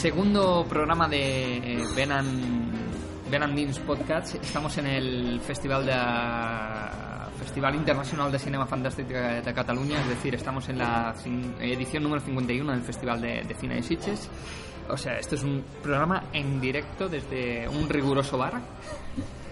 [0.00, 2.72] Segundo programa de eh, Ben and,
[3.30, 4.34] ben and Beans Podcast.
[4.36, 5.92] Estamos en el Festival de
[7.38, 9.08] Festival Internacional de Cinema Fantàstic
[9.44, 11.14] de, Catalunya, es decir, estamos en la
[11.60, 14.30] edición número 51 del Festival de, de Cine de Sitges.
[14.88, 18.54] O sea, esto es un programa en directo desde un riguroso bar.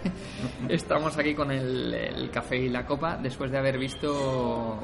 [0.68, 4.78] Estamos aquí con el, el café y la copa después de haber visto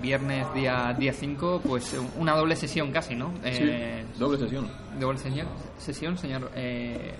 [0.00, 3.32] viernes día día 5 pues una doble sesión casi, ¿no?
[3.44, 7.14] Eh, Doble sesión, doble señor, sesión, señor eh,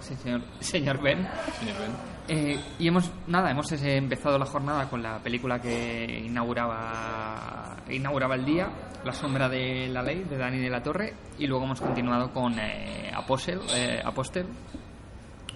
[0.00, 1.26] sí, señor señor Ben.
[1.58, 2.20] señor Ben.
[2.28, 8.36] Eh, y hemos nada, hemos eh, empezado la jornada con la película que inauguraba inauguraba
[8.36, 8.68] el día,
[9.04, 12.56] La sombra de la ley de Dani de la Torre y luego hemos continuado con
[12.60, 14.46] eh, Apostel, eh, Apostel,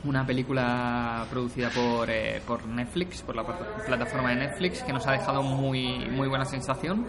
[0.05, 5.07] una película producida por, eh, por Netflix, por la plat- plataforma de Netflix, que nos
[5.07, 7.07] ha dejado muy, muy buena sensación.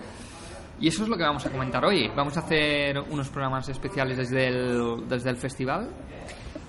[0.80, 2.10] Y eso es lo que vamos a comentar hoy.
[2.16, 5.90] Vamos a hacer unos programas especiales desde el, desde el festival,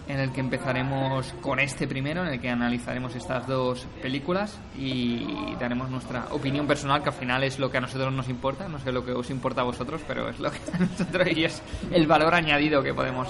[0.08, 5.54] en el que empezaremos con este primero, en el que analizaremos estas dos películas y
[5.58, 8.68] daremos nuestra opinión personal, que al final es lo que a nosotros nos importa.
[8.68, 11.44] No sé lo que os importa a vosotros, pero es lo que a nosotros y
[11.44, 13.28] es el valor añadido que podemos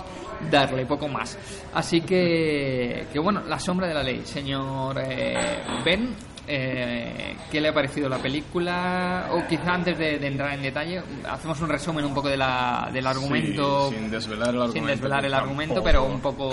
[0.51, 1.39] darle, poco más.
[1.75, 4.23] Así que, bueno, La sombra de la ley.
[4.25, 6.15] Señor eh, Ben,
[6.49, 9.29] eh, ¿qué le ha parecido la película?
[9.33, 12.89] O quizá antes de, de entrar en detalle, hacemos un resumen un poco de la,
[12.93, 13.91] del argumento.
[13.91, 14.73] Sí, sin desvelar el argumento.
[14.79, 16.51] sin desvelar el que argumento, tampoco- pero un poco.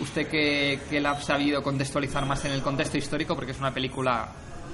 [0.00, 3.74] Usted que, que la ha sabido contextualizar más en el contexto histórico, porque es una
[3.74, 4.28] película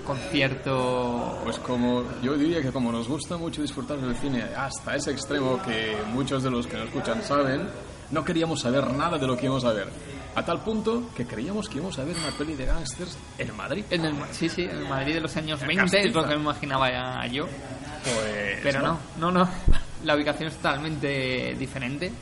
[0.06, 1.40] con cierto.
[1.44, 5.60] Pues como yo diría que como nos gusta mucho disfrutar del cine hasta ese extremo
[5.62, 7.66] que muchos de los que nos escuchan saben,
[8.10, 9.88] no queríamos saber nada de lo que íbamos a ver.
[10.36, 13.84] A tal punto que creíamos que íbamos a ver una peli de gángsters en Madrid.
[13.90, 16.34] En el, sí, sí, en el Madrid de los años En 20 es lo que
[16.34, 17.46] me imaginaba ya yo.
[17.46, 19.48] Pues Pero no, no, no.
[20.04, 22.12] La ubicación es totalmente diferente.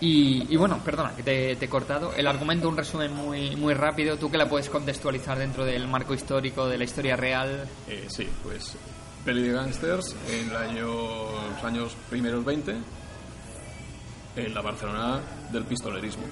[0.00, 2.12] Y, y bueno, perdona que te, te he cortado.
[2.14, 4.16] El argumento, un resumen muy, muy rápido.
[4.16, 7.68] Tú que la puedes contextualizar dentro del marco histórico, de la historia real.
[7.88, 8.76] Eh, sí, pues
[9.24, 12.74] peli de gángsters en el año, los años primeros 20
[14.36, 15.20] en la Barcelona
[15.52, 16.24] del pistolerismo.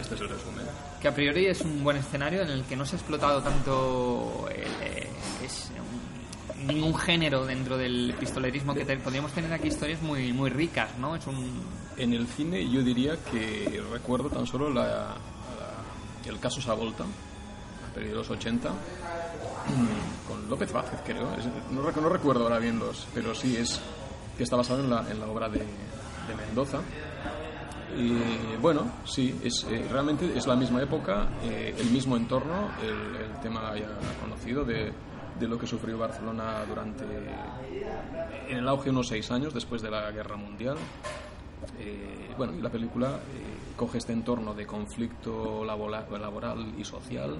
[0.00, 0.64] Este es el resumen.
[1.00, 4.48] que a priori es un buen escenario en el que no se ha explotado tanto
[4.50, 5.08] eh,
[5.44, 5.70] es
[6.60, 10.90] un- ningún género dentro del pistolerismo que te- podríamos tener aquí historias muy muy ricas
[10.98, 11.62] no es un
[11.96, 15.16] En el cine yo diría que recuerdo tan solo la, la-
[16.30, 18.70] el caso Savolta, la peli de los 80,
[20.28, 23.80] con López Vázquez creo, es- no, no recuerdo ahora bien los, pero sí es
[24.36, 26.78] que está basado en la, en la obra de, de Mendoza.
[27.96, 33.40] Y bueno, sí, es, eh, realmente es la misma época, eh, el mismo entorno, el,
[33.40, 33.86] tema ya
[34.20, 34.92] conocido de,
[35.38, 37.04] de lo que sufrió Barcelona durante,
[38.48, 40.76] en el auge, unos seis años después de la Guerra Mundial.
[41.78, 47.36] Eh, bueno, y la película eh, coge este entorno de conflicto laboral, laboral y social,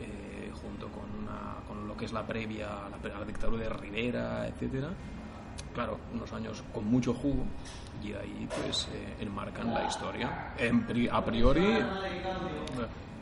[0.00, 1.10] eh, junto con,
[1.66, 4.88] con lo que es la previa la, la dictadura de Rivera, etcétera.
[5.74, 7.44] Claro, unos años con mucho jugo
[8.02, 10.54] y ahí pues eh, enmarcan la historia.
[10.58, 11.78] En pri- a priori,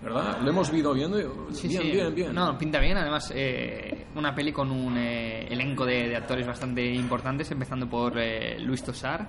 [0.03, 0.39] ¿verdad?
[0.43, 1.19] Lo hemos ido viendo.
[1.21, 1.91] y- Sí, bien, sí.
[1.91, 2.35] bien, bien.
[2.35, 2.97] No, pinta bien.
[2.97, 8.19] Además, eh, una peli con un eh, elenco de, de actores bastante importantes, empezando por
[8.19, 9.27] eh, Luis Tosar,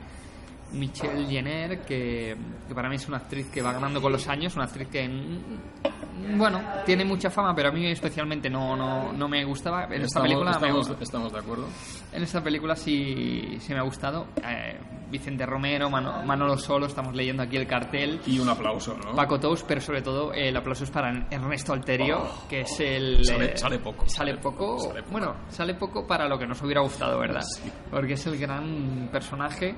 [0.73, 2.35] Michelle Jenner, que,
[2.67, 5.07] que para mí es una actriz que va ganando con los años, una actriz que,
[5.07, 9.85] mm, bueno, tiene mucha fama, pero a mí especialmente no, no, no me gustaba.
[9.85, 11.67] En esta Estamos, película me- estamos, estamos de acuerdo.
[12.11, 14.27] en esta película sí, sí me ha gustado.
[14.45, 14.79] Eh,
[15.09, 18.21] Vicente Romero, Mano- Manolo Solo, estamos leyendo aquí el cartel.
[18.27, 19.15] Y un aplauso, ¿no?
[19.15, 23.25] Paco Tous, pero sobre todo el aplauso es para Ernesto Alterio, que es el...
[23.25, 25.11] Sale- eh, sale poco, Sale sale poco, poco, sale poco.
[25.11, 27.41] Bueno, sale poco para lo que nos hubiera gustado, ¿verdad?
[27.41, 27.71] Sí.
[27.89, 29.73] Porque es el gran personaje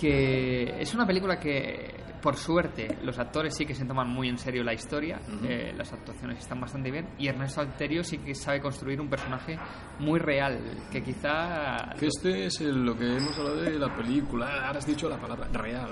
[0.00, 0.80] que...
[0.80, 4.62] Es una película que, por suerte, los actores sí que se toman muy en serio
[4.64, 9.00] la historia, eh, las actuaciones están bastante bien, y Ernesto Alterio sí que sabe construir
[9.00, 9.58] un personaje
[9.98, 10.58] muy real,
[10.90, 11.76] que quizá...
[11.98, 14.66] Que este es el- lo que hemos hablado de la película.
[14.66, 15.90] Ahora has dicho la palabra real.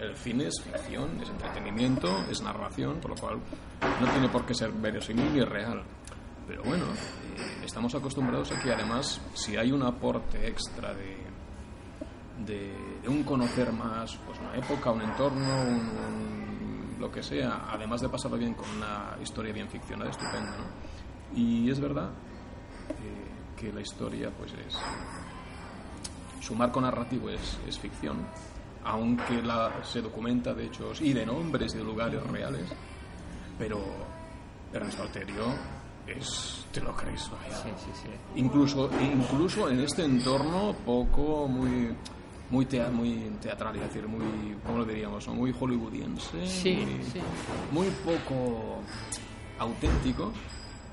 [0.00, 3.38] El cine es ficción, es entretenimiento, es narración, por lo cual
[4.00, 5.82] no tiene por qué ser verosímil ni real.
[6.46, 6.84] Pero bueno,
[7.36, 11.16] eh, estamos acostumbrados a que además, si hay un aporte extra de,
[12.46, 17.66] de, de un conocer más pues, una época, un entorno, un, un- lo que sea,
[17.70, 20.50] además de pasarlo bien con una historia bien ficcionada, estupendo.
[20.50, 21.38] ¿no?
[21.38, 22.10] Y es verdad
[22.90, 24.76] eh, que la historia pues es
[26.40, 28.26] su marco narrativo es, es ficción,
[28.84, 32.64] aunque la, se documenta de hechos y de nombres y de lugares reales,
[33.58, 33.80] pero
[34.72, 35.44] Ernesto Alterio
[36.06, 37.22] es, te lo crees.
[37.22, 38.08] Sí, sí, sí.
[38.36, 41.94] Incluso, incluso en este entorno poco, muy,
[42.50, 45.26] muy, tea- muy teatral, es decir, muy, ¿cómo lo diríamos?
[45.28, 47.20] Muy hollywoodiense, Sí, muy, sí.
[47.72, 48.80] muy poco
[49.58, 50.32] auténtico,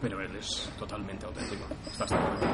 [0.01, 1.65] pero él es totalmente auténtico.
[1.91, 2.47] ¿Estás de acuerdo?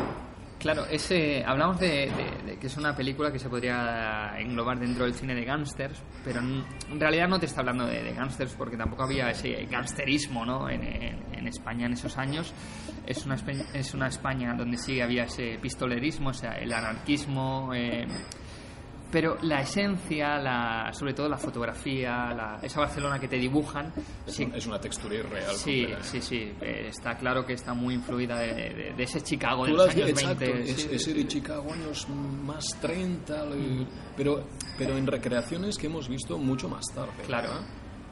[0.59, 5.06] Claro, ese, hablamos de, de- de que es una película que se podría englobar dentro
[5.06, 8.53] del cine de gángsters, pero en, en realidad no te está hablando de, de gángsters
[8.53, 10.69] porque tampoco había ese gangsterismo ¿no?
[10.69, 12.53] en, en- en España en esos años.
[13.07, 13.38] Es una,
[13.74, 17.71] es una España donde sí había ese pistolerismo, o sea, el anarquismo.
[17.74, 18.06] eh,
[19.12, 23.92] pero la esencia, la, sobre todo la fotografía, la- esa Barcelona que te dibujan,
[24.25, 25.54] Es, sí, un- es una textura irreal.
[25.56, 26.04] Sí, completa.
[26.04, 26.54] sí, sí.
[26.62, 30.10] eh, está claro que está muy influida de, de- de ese Chicago de los años
[30.10, 30.72] exacto, 20.
[30.72, 30.90] es- sí.
[30.92, 33.86] ese de Chicago años más 30, le-
[34.16, 34.46] pero,
[34.78, 37.12] pero en recreaciones que hemos visto mucho más tarde.
[37.25, 37.50] Claro.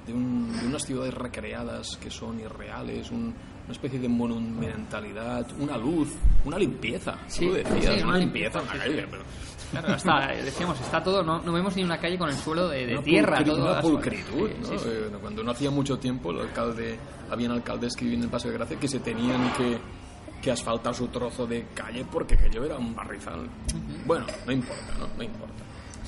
[0.05, 3.33] De, un- de unas ciudades recreadas que son irreales, un-
[3.65, 6.09] una especie de monumentalidad, una luz,
[6.45, 7.15] una limpieza.
[7.27, 9.07] Sí, Tú decías, sí, una limpieza en la sí, calle, sí.
[9.11, 9.23] pero
[9.71, 12.87] Claro, está, decíamos, está todo, no, no vemos ni una calle con el suelo de,
[12.87, 13.43] de una tierra.
[13.43, 14.67] todo una pulcritud, ¿no?
[14.67, 14.87] sí, sí.
[14.89, 16.97] Eh, Cuando no hacía mucho tiempo, el alcalde,
[17.29, 19.77] habían alcaldes que vivían en el Paseo de Gracia que se tenían que,
[20.41, 23.47] que asfaltar su trozo de calle porque aquello era un barrizal.
[24.05, 25.07] Bueno, no importa, ¿no?
[25.17, 25.53] No importa.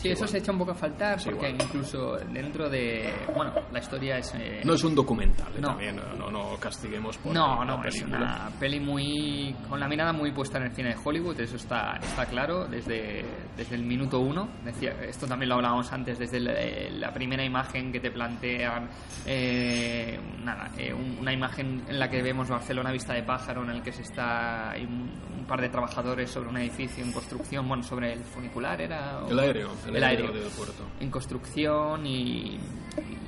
[0.01, 3.13] Sí, eso se echa un poco a faltar Sí, porque incluso dentro de...
[3.35, 4.33] Bueno, la historia es...
[4.35, 5.61] eh, No es un documental, ¿eh?
[5.61, 5.69] No.
[5.69, 9.55] también, no, no, castiguemos por No, la no, es una peli muy.
[9.69, 13.23] con la mirada muy puesta en el cine de Hollywood, eso está, está claro desde,
[13.55, 14.49] desde el minuto uno.
[14.63, 18.89] Decía, esto también lo hablábamos antes, desde el- eh, la primera imagen que te plantean.
[19.25, 23.69] eh, nada, eh, un- una imagen en la que vemos Barcelona vista de pájaro, en
[23.71, 24.71] el que se está.
[24.71, 25.09] hay un,
[25.39, 29.19] un par de trabajadores sobre un edificio en construcción, bueno, sobre el funicular era.
[29.23, 30.43] o- El aéreo, el, El aéreo, aéreo.
[30.43, 30.83] del puerto.
[30.99, 32.57] en construcción y,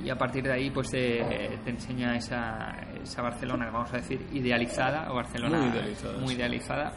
[0.04, 2.70] y a partir de ahí pues eh, te enseña esa,
[3.02, 6.34] esa Barcelona, vamos a decir, idealizada o Barcelona Muy idealizada, muy sí.
[6.34, 6.92] idealizada.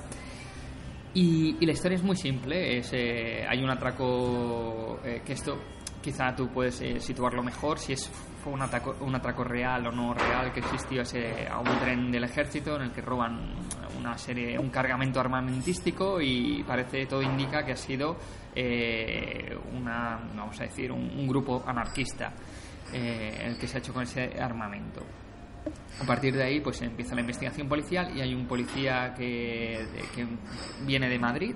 [1.14, 5.58] Y, y la historia es muy simple, es, eh, hay un atraco eh, que esto
[6.08, 8.10] quizá tú puedes eh, situarlo mejor si es
[8.42, 12.10] fue un atraco, un atraco real o no real que existió ese, a un tren
[12.10, 13.54] del ejército en el que roban
[14.00, 18.16] una serie un cargamento armamentístico y parece todo indica que ha sido
[18.56, 22.32] eh, una vamos a decir un, grupo anarquista
[22.94, 25.02] eh, el que se ha hecho con ese armamento.
[26.02, 30.26] A partir de ahí pues empieza la investigación policial y hay un policía que, que
[30.86, 31.56] viene de Madrid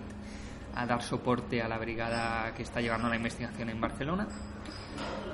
[0.75, 4.27] a dar soporte a la brigada que está llevando la investigación en Barcelona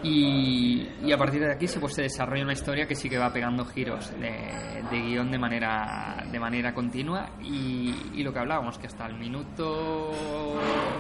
[0.04, 3.18] y, y a partir de aquí se, pues, se desarrolla una historia que sí que
[3.18, 8.40] va pegando giros de, de guion de manera, de manera continua y, y lo que
[8.40, 10.12] hablábamos, que hasta el minuto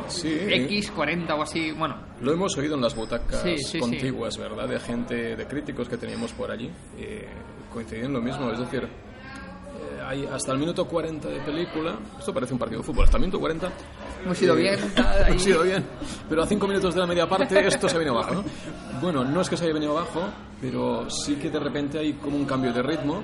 [0.08, 0.36] Sí.
[0.50, 3.80] X, 40 o así, bueno, Lo hemos oído en las butacas Sí, sí, sí.
[3.80, 4.68] contiguas, ¿verdad?
[4.68, 7.28] De gente, de críticos que teníamos por allí, eh,
[7.72, 8.50] coinciden lo mismo.
[8.52, 8.88] Es decir,
[10.06, 13.22] hay hasta el minuto 40 de película, esto parece un partido de fútbol, hasta el
[13.22, 13.70] minuto 40.
[14.26, 14.80] hemos ido eh, bien,
[15.28, 15.86] hemos ido bien,
[16.30, 18.44] pero a cinco minutos de la media parte esto se ha venido abajo, ¿no?
[19.02, 20.22] Bueno, no es que se haya venido abajo,
[20.62, 23.22] pero sí que de repente hay como un cambio de ritmo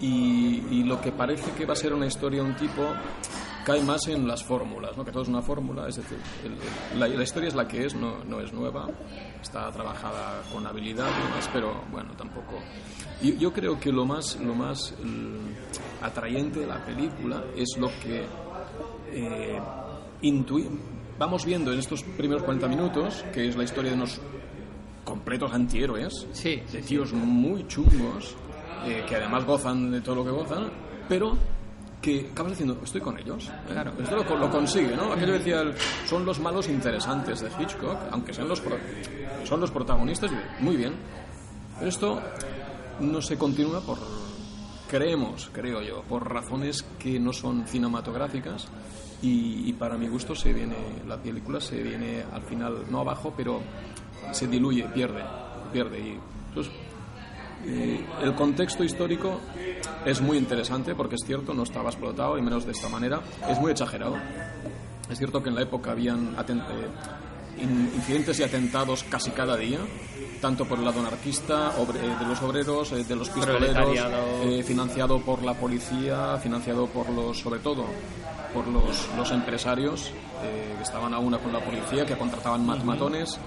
[0.00, 2.82] y, y lo que parece que va a ser una historia un tipo
[3.64, 5.04] cae más en las fórmulas, ¿no?
[5.04, 6.52] que todo es una fórmula, es decir, el-
[6.94, 8.86] el- la, la historia es la que es, no, no es nueva,
[9.42, 12.60] está trabajada con habilidad y demás, pero bueno, tampoco.
[13.22, 17.88] Yo, yo creo que lo más, lo más mm, atrayente de la película es lo
[18.02, 18.24] que
[19.12, 19.58] eh,
[20.22, 20.68] intui-
[21.18, 24.20] vamos viendo en estos primeros 40 minutos, que es la historia de unos
[25.04, 28.34] completos antihéroes, Sí, de tíos muy chungos,
[28.84, 30.70] eh, que además gozan de todo lo que gozan,
[31.08, 31.36] pero
[32.02, 33.48] que acabas diciendo, estoy con ellos.
[33.48, 33.72] ¿eh?
[33.72, 33.92] Claro.
[34.00, 35.12] Esto lo, lo consigue, ¿no?
[35.12, 35.74] Aquello decía, el-
[36.06, 38.76] son los malos interesantes de Hitchcock, aunque sean los, pro-
[39.44, 40.30] son los protagonistas,
[40.60, 40.92] muy bien.
[41.78, 42.22] Pero esto
[43.00, 43.98] no se continúa por,
[44.88, 48.66] creemos, creo yo, por razones que no son cinematográficas
[49.22, 50.76] y, y para mi gusto se viene,
[51.06, 53.60] la película se viene al final, no abajo, pero
[54.32, 55.22] se diluye, pierde,
[55.72, 55.98] pierde.
[56.00, 56.72] Y entonces,
[57.66, 59.40] eh, el contexto histórico
[60.04, 63.20] es muy interesante porque es cierto, no estaba explotado y menos de esta manera.
[63.48, 64.16] Es muy exagerado.
[65.10, 69.78] Es cierto que en la época habían eh, in- incidentes y atentados casi cada día,
[70.40, 73.76] tanto por el lado anarquista, obre- eh, de los obreros, eh, de los pistoleros,
[74.44, 77.84] eh, financiado por la policía, financiado por los, sobre todo,
[78.56, 80.10] por los, los empresarios
[80.42, 83.38] eh, que estaban a una con la policía, que contrataban mat- matones.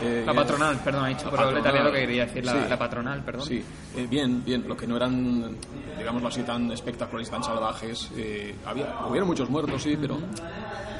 [0.00, 1.92] eh, La patronal, perdón, ha dicho La proletariado patronal.
[1.92, 2.58] que quería decir la, Sí.
[2.70, 3.46] la patronal, perdón.
[3.46, 3.64] Sí,
[3.96, 4.64] eh, bien, bien.
[4.68, 5.56] Lo que no eran,
[5.98, 8.10] digámoslo así, tan espectaculares, tan salvajes.
[8.16, 10.16] eh, había, hubieron muchos muertos, sí, pero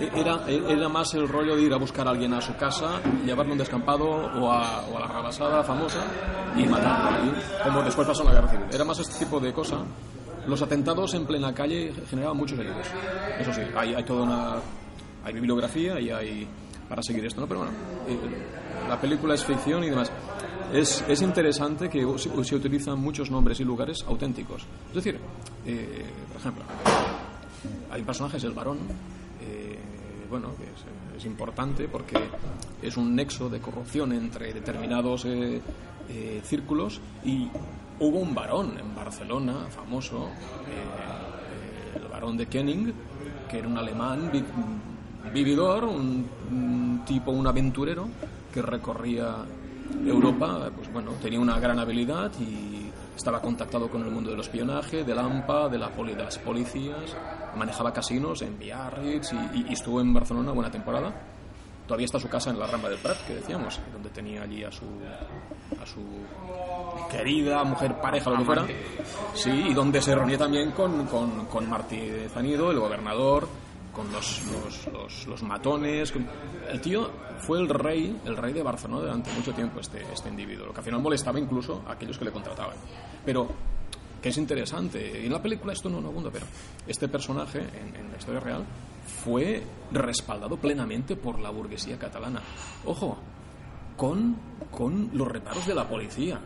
[0.00, 3.00] eh, era, era más el rollo de ir a buscar a alguien a su casa,
[3.24, 6.00] llevarlo a un descampado o a, o a la rabasada famosa
[6.56, 8.66] y matarlo allí, como después pasó en la guerra civil.
[8.72, 9.76] Era más este tipo de cosa.
[10.46, 12.86] Los atentados en plena calle generaban muchos heridos.
[13.38, 14.56] Eso sí, hay, hay toda una...
[15.24, 16.46] Hay bibliografía y hay...
[16.88, 17.46] para seguir esto, ¿no?
[17.46, 17.74] Pero bueno,
[18.08, 18.18] eh,
[18.88, 20.10] la película es ficción y demás.
[20.72, 24.62] Es, es interesante que se, se utilizan muchos nombres y lugares auténticos.
[24.88, 25.18] Es decir,
[25.66, 26.64] eh, por ejemplo,
[27.90, 28.78] hay personajes, el varón,
[29.40, 29.78] eh,
[30.28, 32.18] bueno, que es, es importante porque
[32.80, 35.60] es un nexo de corrupción entre determinados eh,
[36.08, 37.48] eh, círculos y
[38.00, 40.28] hubo un varón en Barcelona, famoso,
[40.68, 42.92] eh, el varón de Kenning,
[43.50, 44.44] que era un alemán vi-
[45.32, 48.08] vividor, un, tipo, un aventurero
[48.52, 49.36] que recorría
[50.06, 55.04] Europa, pues bueno, tenía una gran habilidad y estaba contactado con el mundo del espionaje,
[55.04, 57.16] del AMPA, de, la poli- de las policías,
[57.56, 61.12] manejaba casinos en Biarritz y, y- estuvo en Barcelona buena temporada.
[61.86, 64.70] Todavía está su casa en la Rambla del Prat, que decíamos, donde tenía allí a
[64.70, 64.84] su,
[65.80, 66.00] a su
[67.10, 68.66] querida mujer pareja, lo que fuera.
[69.34, 73.48] Sí, y donde se reunía también con, con, con Martí de Zanido, el gobernador,
[73.92, 76.12] con los, los, los, los matones.
[76.12, 76.26] con-
[76.70, 77.10] El tío
[77.40, 80.78] fue el rey, el rey de Barcelona durante mucho tiempo, este, este individuo, lo que
[80.80, 82.76] al final molestaba incluso a aquellos que le contrataban.
[83.24, 83.48] Pero
[84.22, 85.20] que es interesante.
[85.20, 86.46] Y en la película esto no, no abunda, pero
[86.86, 88.64] este personaje, en, en la historia real,
[89.04, 92.40] fue respaldado plenamente por la burguesía catalana.
[92.84, 93.18] Ojo,
[93.96, 94.36] con,
[94.70, 96.40] con los reparos de la policía.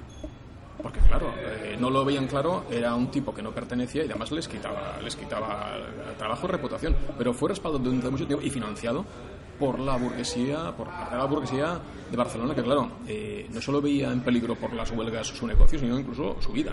[0.83, 4.31] Porque claro, eh, no lo veían claro, era un tipo que no pertenecía y además
[4.31, 5.75] les quitaba, les quitaba
[6.19, 6.97] trabajo y reputación.
[7.17, 9.05] Pero fue respaldado durante mucho tiempo y financiado
[9.59, 13.81] por la burguesía, por parte de la burguesía de Barcelona, que claro, eh, no solo
[13.81, 16.73] veía en peligro por las huelgas su negocio, sino incluso su vida.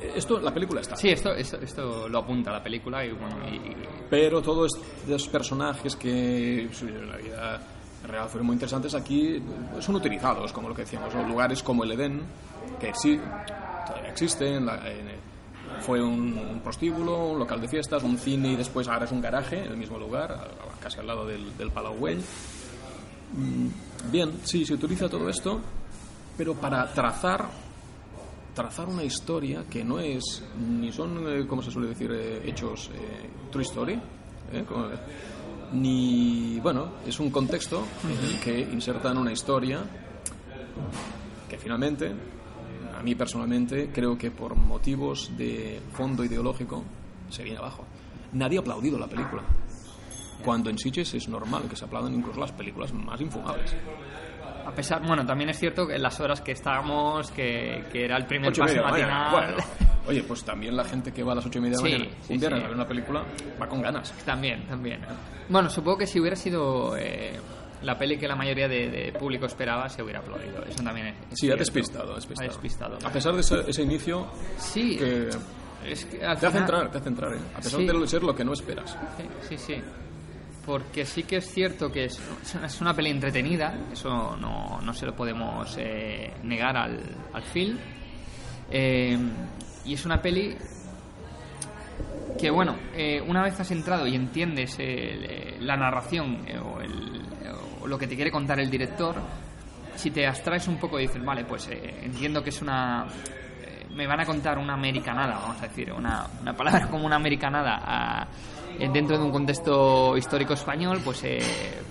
[0.00, 0.96] Eh, Esto, la película está.
[0.96, 3.60] Sí, esto, esto, esto lo apunta la película y bueno, y,
[4.08, 4.72] Pero todos
[5.02, 7.60] estos personajes que en la vida
[8.06, 9.42] real fueron muy interesantes aquí eh,
[9.80, 11.26] son utilizados, como lo que decíamos, ¿no?
[11.26, 12.22] lugares como el Edén,
[12.80, 13.18] que sí,
[13.86, 15.15] todavía existen, la- en-
[15.86, 19.20] fue un, un prostíbulo, un local de fiestas, un cine y después ahora es un
[19.20, 20.50] garaje en el mismo lugar,
[20.82, 22.18] casi al lado del, del Palau Güell.
[23.34, 23.68] Mm,
[24.10, 25.60] Bien, sí, se utiliza todo esto,
[26.36, 27.46] pero para trazar
[28.54, 32.88] trazar una historia que no es ni son eh, como se suele decir eh, hechos
[32.94, 33.92] eh, true story
[34.52, 34.86] eh, como-
[35.74, 39.80] ni bueno es un contexto en el que insertan una historia
[41.48, 42.12] que finalmente
[42.98, 46.82] a mí personalmente creo que por motivos de fondo ideológico
[47.30, 47.84] se viene abajo
[48.32, 49.42] nadie ha aplaudido la película
[50.44, 53.74] cuando en Sitges es normal que se aplaudan incluso las películas más infumables
[54.66, 58.16] a pesar, bueno, también es cierto que en las horas que estábamos, que, que era
[58.16, 59.30] el primer Ocho la matinal.
[59.30, 59.56] Bueno,
[60.08, 61.94] oye, pues también la gente que va a las ocho y media de la Sí,
[62.02, 62.64] mañana sí, un viernes sí.
[62.64, 63.24] a ver una película
[63.62, 64.12] va con ganas.
[64.24, 65.00] También, también.
[65.48, 67.38] Bueno, supongo que si hubiera sido eh,
[67.82, 70.64] la peli que la mayoría de, de público esperaba, se hubiera aplaudido.
[70.64, 71.14] Eso también es.
[71.38, 72.48] Sí, ha despistado, ha despistado.
[72.48, 72.98] Ha despistado.
[73.04, 74.26] A pesar de ese, ese inicio
[74.58, 75.28] Sí, que
[75.84, 77.38] es que al te hace final- entrar, te hace entrar, ¿eh?
[77.54, 77.86] a pesar Sí.
[77.86, 78.96] de ser lo que no esperas.
[79.16, 79.82] Sí, sí, sí.
[80.64, 82.20] Porque sí que es cierto que es,
[82.64, 86.98] es una peli entretenida, eso no, no se lo podemos eh, negar al,
[87.32, 87.78] al film.
[88.70, 89.16] Eh,
[89.84, 90.56] y es una peli
[92.38, 97.22] que, bueno, eh, una vez has entrado y entiendes eh, la narración eh, o, el-
[97.86, 99.16] lo que te quiere contar el director,
[99.94, 103.06] si te abstraes un poco y dices, vale, pues eh, entiendo que es una...
[103.96, 107.16] eh, me van a contar una americanada, vamos a decir, una, una palabra como una
[107.16, 108.26] americanada a-
[108.78, 111.38] eh, dentro de un contexto histórico español, pues, eh,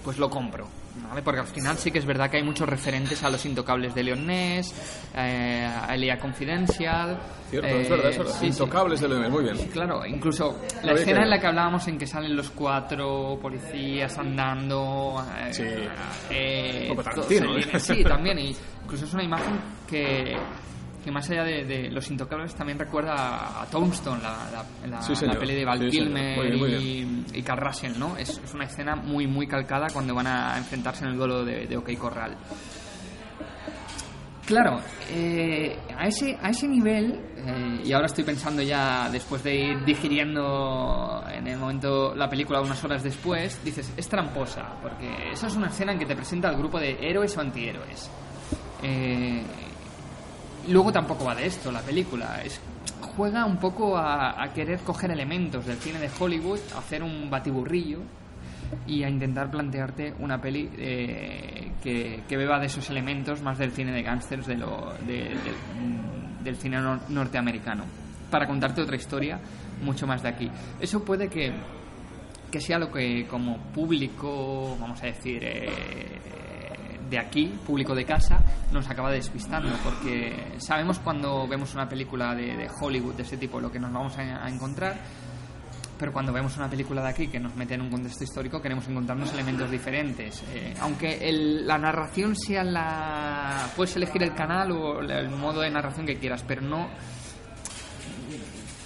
[0.03, 0.67] pues lo compro.
[1.09, 1.21] ¿vale?
[1.23, 4.03] Porque al final sí que es verdad que hay muchos referentes a los intocables de
[4.03, 4.73] Leonés,
[5.15, 7.19] eh, a Elia Confidential.
[7.49, 8.33] Cierto, eh, es verdad, es verdad.
[8.33, 8.45] sí, sí.
[8.47, 9.57] Intocables de Leonel, muy bien.
[9.71, 15.23] Claro, incluso la escena en la que hablábamos en que salen los cuatro policías andando.
[15.39, 15.63] eh, Sí.
[16.29, 17.63] eh, todo Tarantino, ¿eh?
[17.63, 18.39] viene- Sí, también.
[18.83, 20.35] Incluso es una imagen que,
[21.05, 25.11] que más allá de, de los intocables también recuerda a, Tombstone, la, la, la- Sí,
[25.13, 25.39] la señor.
[25.39, 25.89] peli de Val Sí.
[25.99, 28.17] Kilmer Muy bien, muy y, y Carl Russell, ¿no?
[28.17, 31.67] Es, es una escena muy, muy calcada cuando van a enfrentarse en el duelo de,
[31.67, 32.35] de OK Corral.
[34.45, 39.55] Claro, eh, a, ese, a ese nivel, eh, y ahora estoy pensando ya después de
[39.55, 45.47] ir digiriendo en el momento la película unas horas después, dices, es tramposa, porque esa
[45.47, 48.11] es una escena en que te presenta el grupo de héroes o antihéroes.
[48.83, 49.41] Eh,
[50.69, 52.59] luego tampoco va de esto la película, es
[53.15, 57.99] juega un poco a, a querer coger elementos del cine de Hollywood, hacer un batiburrillo
[58.87, 63.71] y a intentar plantearte una peli eh, que, que beba de esos elementos más del
[63.71, 65.35] cine de gángsters de lo, de-
[66.43, 67.83] del- cine nor- norteamericano.
[68.29, 69.39] Para contarte otra historia
[69.83, 70.51] mucho más de aquí.
[70.79, 71.53] Eso puede que
[72.51, 75.67] que sea lo que como público vamos a decir eh,
[77.09, 78.39] de aquí, público de casa,
[78.71, 83.59] nos acaba despistando, porque sabemos cuando vemos una película de, de Hollywood de ese tipo
[83.59, 84.95] lo que nos vamos a, a encontrar,
[85.97, 88.85] pero cuando vemos una película de aquí que nos mete en un contexto histórico queremos
[88.87, 90.43] encontrarnos elementos diferentes.
[90.53, 93.69] Eh, aunque el- la narración sea la...
[93.77, 96.89] Puedes elegir el canal o el modo de narración que quieras, pero no...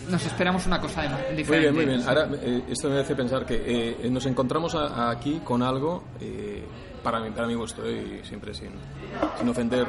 [0.10, 1.72] Nos esperamos una cosa de- Muy diferente.
[1.72, 2.02] bien, muy bien.
[2.08, 3.56] Ahora, eh, esto me hace pensar que
[4.04, 6.64] eh, nos encontramos a- a aquí con algo, eh,
[7.03, 8.70] para, mi, para mi gusto, y siempre sin,
[9.38, 9.86] sin ofender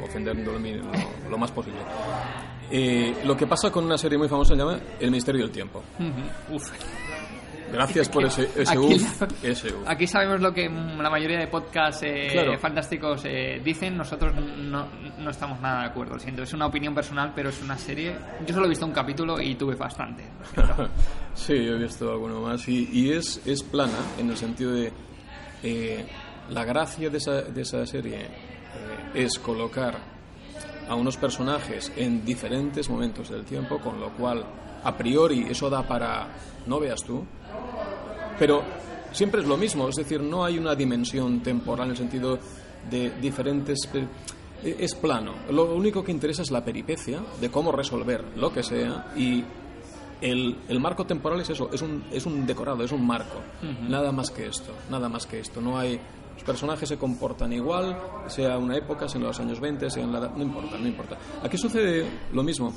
[0.00, 1.80] o ofendiendo lo, lo- lo más posible.
[2.70, 5.82] Eh, lo que pasa con una serie muy famosa se llama El Misterio del Tiempo.
[5.98, 6.70] Ujú, uf.
[7.72, 9.88] Gracias por ese, ese Aquí, uf, ese uf.
[9.88, 12.58] aquí sabemos lo que la mayoría de podcasts eh, Claro.
[12.58, 14.88] fantásticos eh, dicen, nosotros no,
[15.18, 16.14] no estamos nada de acuerdo.
[16.14, 18.16] Lo siento, es una opinión personal, pero es una serie.
[18.44, 20.24] Yo solo he visto un capítulo y tuve bastante.
[21.34, 22.66] sí, yo he visto alguno más.
[22.68, 24.92] Y, y es, es plana en el sentido de.
[25.62, 26.06] eh,
[26.50, 28.28] la gracia de esa, de esa serie eh,
[29.14, 29.98] es colocar
[30.88, 34.44] a unos personajes en diferentes momentos del tiempo, con lo cual,
[34.82, 36.28] a priori, eso da para.
[36.66, 37.24] No veas tú.
[38.38, 38.62] Pero
[39.12, 42.38] siempre es lo mismo, es decir, no hay una dimensión temporal en el sentido
[42.90, 43.78] de diferentes.
[43.94, 45.34] eh, Es plano.
[45.50, 49.44] Lo único que interesa es la peripecia de cómo resolver lo que sea y
[50.20, 53.40] el, el marco temporal es eso, es un, es un decorado, es un marco.
[53.88, 55.60] Nada más que esto, nada más que esto.
[55.60, 55.98] No hay.
[56.40, 57.94] Los personajes se comportan igual,
[58.26, 60.30] sea una época, sea en los años 20, sea en la edad.
[60.34, 61.18] No importa, no importa.
[61.42, 62.72] Aquí sucede lo mismo.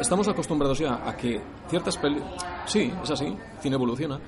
[0.00, 2.44] Estamos acostumbrados ya a que ciertas películas.
[2.66, 4.18] Sí, es así, cine evoluciona.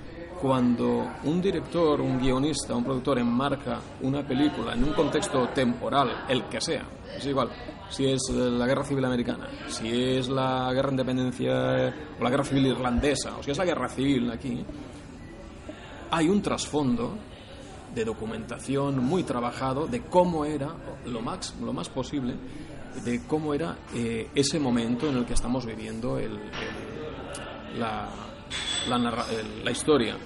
[0.40, 6.44] Cuando un director, un guionista, un productor enmarca una película en un contexto temporal, el
[6.44, 6.84] que sea,
[7.16, 7.50] es igual,
[7.88, 12.44] si es la guerra civil americana, si es la guerra de independencia o la guerra
[12.44, 14.64] civil irlandesa, o si es la guerra civil aquí,
[16.12, 17.18] hay un trasfondo
[17.94, 20.68] de documentación muy trabajado de cómo era
[21.06, 22.34] lo más, lo más posible
[23.04, 26.38] de cómo era eh, ese momento en el que estamos viviendo el-
[27.78, 28.08] la,
[29.64, 30.16] la historia.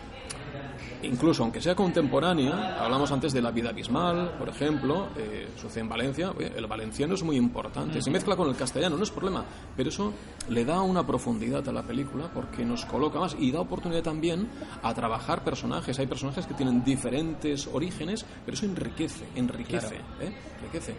[1.05, 5.89] Incluso aunque sea contemporánea, hablamos antes de la vida abismal, por ejemplo, eh, sucede en
[5.89, 9.45] Valencia, el valenciano es muy importante, se mezcla con el castellano, no es problema,
[9.77, 10.13] pero eso
[10.49, 14.49] le da una profundidad a la película porque nos coloca más y da oportunidad también
[14.83, 15.99] a trabajar personajes.
[15.99, 20.35] Hay personajes que tienen diferentes orígenes, pero eso enriquece, enriquece, ¿eh?
[20.59, 20.95] enriquece.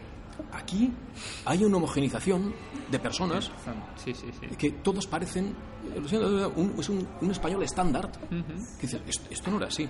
[0.51, 0.91] Aquí
[1.45, 2.53] hay una homogenización
[2.91, 3.51] de personas
[4.03, 4.55] Sí, sí, sí.
[4.55, 5.55] que todos parecen
[6.55, 8.11] un, es un, un español estándar.
[8.29, 9.87] Que dices esto, esto no era así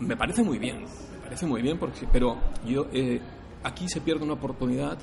[0.00, 2.36] me parece muy bien me parece muy bien porque pero
[2.66, 3.20] yo eh,
[3.64, 4.96] aquí se pierde una oportunidad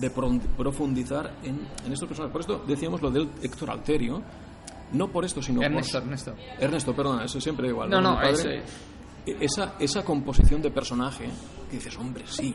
[0.00, 4.22] de pro- profundizar en, en estos personajes por esto decíamos lo del Héctor Alterio.
[4.92, 6.34] No por esto sino Ernesto, por Ernesto.
[6.60, 6.94] Ernesto.
[6.94, 8.62] Perdona eso siempre igual No, no, eso e-
[9.40, 11.24] esa, esa composición de personaje
[11.68, 12.54] que dices hombre sí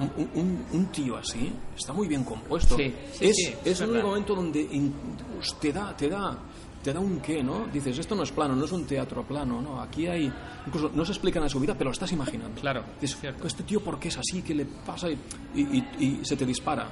[0.00, 3.66] un, un- un- un tío así está muy bien compuesto Sí, sí, es, sí, es
[3.66, 4.92] es el único momento donde in-
[5.36, 6.38] pues, te da te da
[6.82, 7.66] te da un qué, ¿no?
[7.72, 9.82] Dices, esto no es plano, no es un teatro plano, ¿no?
[9.82, 10.32] Aquí hay...
[10.64, 12.60] Incluso no se explica nada de su vida, pero lo estás imaginando.
[12.60, 13.46] Claro, Dices, cierto.
[13.48, 14.42] este tío, ¿por qué es así?
[14.42, 15.10] ¿Qué le pasa?
[15.10, 15.18] Y,
[15.56, 16.88] y- y- y se te dispara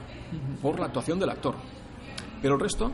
[0.61, 1.55] por la actuación del actor.
[2.43, 2.91] Pero el resto...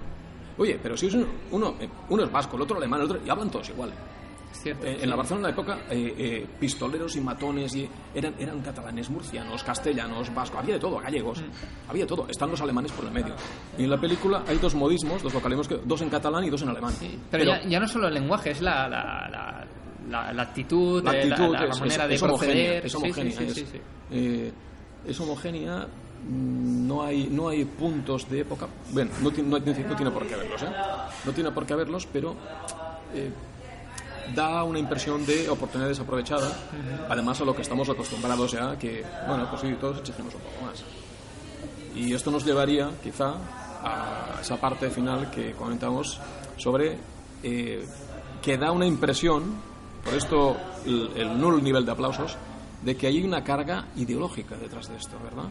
[0.58, 3.20] Oye, pero si es uno, uno, eh, uno es vasco, el otro alemán, el otro...
[3.24, 3.90] Y hablan todos igual.
[4.52, 4.86] Cierto.
[4.86, 8.60] Eh, en la Barcelona de la época, eh, eh, pistoleros y matones y eran, eran
[8.60, 11.90] catalanes, murcianos, castellanos, vascos, había de todo, gallegos, Mm.
[11.90, 12.26] había de todo.
[12.28, 13.34] Están los alemanes por el medio.
[13.78, 16.62] Y en la película hay dos modismos, dos vocalismos, que, dos en catalán y dos
[16.62, 16.94] en alemán.
[17.30, 19.66] Pero, ya, ya no solo el lenguaje, es la, la, la,
[20.10, 22.86] la- la actitud, la eh, la- actitud la, es, manera es- de es proceder.
[22.86, 23.80] es Sí, sí, homogénea, sí, es, sí, sí.
[24.10, 24.52] eh,
[25.06, 25.86] es homogénea,
[26.28, 28.68] mm, no hay, no hay puntos de época.
[28.92, 29.30] Bueno, no, no,
[29.62, 30.66] tiene- no tiene por qué haberlos, ¿eh?
[31.24, 32.36] No tiene por qué haberlos, pero
[33.14, 33.30] eh,
[34.34, 36.48] da una impresión de oportunidad desaprovechada,
[37.08, 40.64] además a lo que estamos acostumbrados ya, que, bueno, pues sí, todos exigimos un poco
[40.66, 40.82] más.
[41.94, 43.34] Y esto nos llevaría, quizá,
[43.84, 46.18] a esa parte final que comentamos
[46.56, 46.96] sobre
[47.42, 47.84] eh,
[48.40, 49.56] que da una impresión,
[50.04, 50.56] por esto
[50.86, 52.36] el, el nulo nivel de aplausos,
[52.82, 55.50] de que hay una carga ideológica detrás de esto, ¿verdad?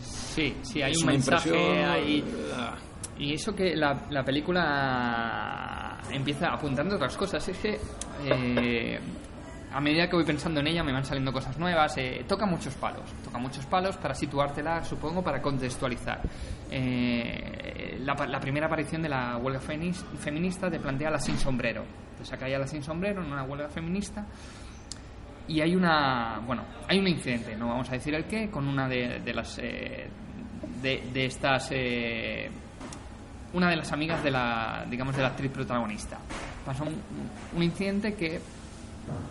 [0.00, 2.24] Sí, sí, hay es un una mensaje ahí.
[2.54, 2.74] ah,
[3.18, 7.78] Y eso que la, la película empieza apuntando otras cosas, es que
[8.24, 8.98] eh,
[9.72, 12.74] a medida que voy pensando en ella me van saliendo cosas nuevas, eh, toca muchos
[12.74, 16.20] palos, toca muchos palos para situártela, supongo, para contextualizar.
[16.70, 21.84] Eh, la, primera aparición de la huelga feminista te plantea la sin sombrero,
[22.18, 24.26] te saca ya la sin sombrero en una huelga feminista
[25.46, 28.88] y hay una bueno hay un incidente no vamos a decir el qué con una
[28.88, 31.70] de, de las de, estas
[33.54, 36.18] una de las amigas de la digamos de la actriz protagonista.
[36.64, 36.94] Pasa un,
[37.56, 38.40] un incidente que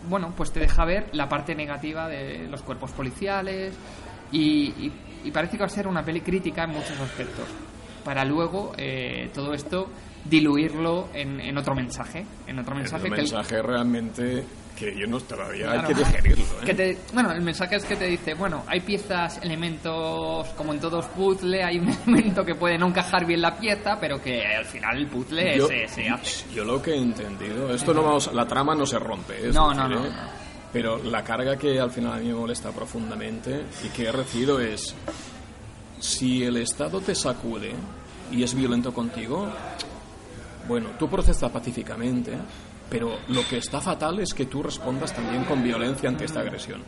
[0.08, 3.74] bueno pues te deja ver la parte negativa de los cuerpos policiales
[4.32, 4.92] y, y-
[5.24, 7.46] y parece que va a ser una peli crítica en muchos aspectos
[8.04, 9.88] para luego eh, todo esto
[10.24, 14.44] diluirlo en, en otro mensaje en otro mensaje que el- mensaje realmente
[14.78, 15.80] que yo no todavía Claro.
[15.88, 16.44] hay que digerirlo.
[16.44, 16.64] ¿eh?
[16.66, 20.80] Que te- bueno, el mensaje es que te dice, bueno, hay piezas, elementos, como en
[20.80, 24.64] todos puzzle, hay un elemento que puede no encajar bien la pieza, pero que al
[24.64, 26.44] final el puzzle yo, se, se hace.
[26.52, 29.68] yo lo que he entendido, esto no vamos, la trama no se rompe, es No,
[29.70, 30.10] decir, no, no, ¿eh?
[30.10, 30.44] no.
[30.72, 34.58] pero la carga que al final a mí me molesta profundamente y que he recibido
[34.60, 34.94] es
[36.00, 37.72] si el Estado te sacude
[38.32, 39.48] y es violento contigo,
[40.66, 42.32] bueno, tú procesas pacíficamente,
[42.90, 46.82] pero lo que está fatal es que tú respondas también con violencia ante esta agresión.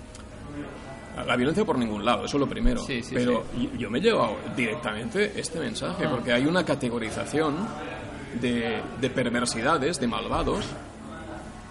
[1.26, 2.82] La violencia por ningún lado, eso es lo primero.
[2.84, 3.44] Sí, sí, pero
[3.78, 6.10] yo me he llevado directamente este mensaje, Ah.
[6.10, 7.56] porque hay una categorización
[8.40, 10.64] de, de perversidades, de malvados,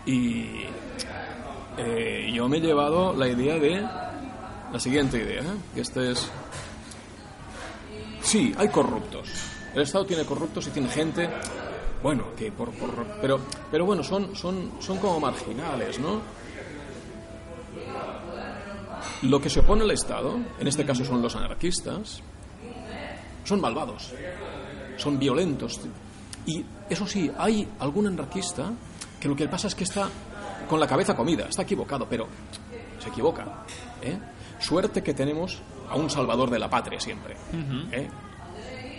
[0.07, 0.45] y
[1.77, 3.81] eh, yo me he llevado la idea de
[4.73, 5.57] la siguiente idea, ¿eh?
[5.75, 6.27] que este es...
[8.21, 9.29] Sí, hay corruptos.
[9.75, 11.29] El Estado tiene corruptos y tiene gente,
[12.06, 12.70] bueno, que por...
[12.72, 13.39] por- pero,
[13.72, 16.22] pero bueno, son, son, son como marginales, ¿no?
[19.24, 22.22] Lo que se opone al Estado, en este caso son los anarquistas,
[23.44, 24.13] son malvados,
[24.98, 25.80] son violentos.
[26.46, 28.72] Y eso sí, hay algún anarquista
[29.20, 30.08] que lo que pasa es que está
[30.70, 32.28] con la cabeza comida, está equivocado, pero
[33.00, 33.63] se equivoca.
[34.04, 34.20] ¿eh?
[34.60, 37.36] Suerte que tenemos a un salvador de la patria siempre.
[37.91, 38.08] ¿eh?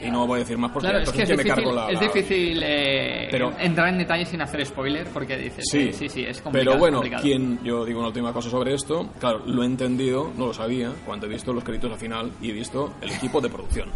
[0.03, 1.89] Y no voy a decir más porque Claro, es que es me difícil, cargo la-
[1.89, 6.09] es la- difícil eh, Pero- entrar en detalles sin hacer spoiler, porque dices, Sí, sí,
[6.09, 6.71] sí, es complicado.
[6.73, 7.23] Pero bueno, complicado.
[7.23, 10.93] quien, yo digo una última cosa sobre esto, claro, lo he entendido, no lo sabía,
[11.07, 13.89] cuando he visto los créditos al final y he visto el equipo de producción.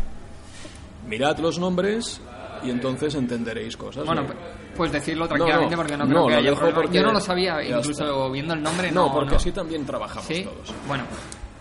[1.07, 2.21] Mirad los nombres
[2.63, 4.05] y entonces entenderéis cosas.
[4.07, 4.29] Bueno, ¿no?
[4.77, 6.93] pues, decirlo tranquilamente no, porque no creo que haya problema.
[6.95, 8.29] Yo no lo sabía, incluso está.
[8.29, 9.13] viendo el nombre no, no...
[9.15, 10.73] porque así también trabajamos Sí, todos.
[10.87, 11.05] bueno.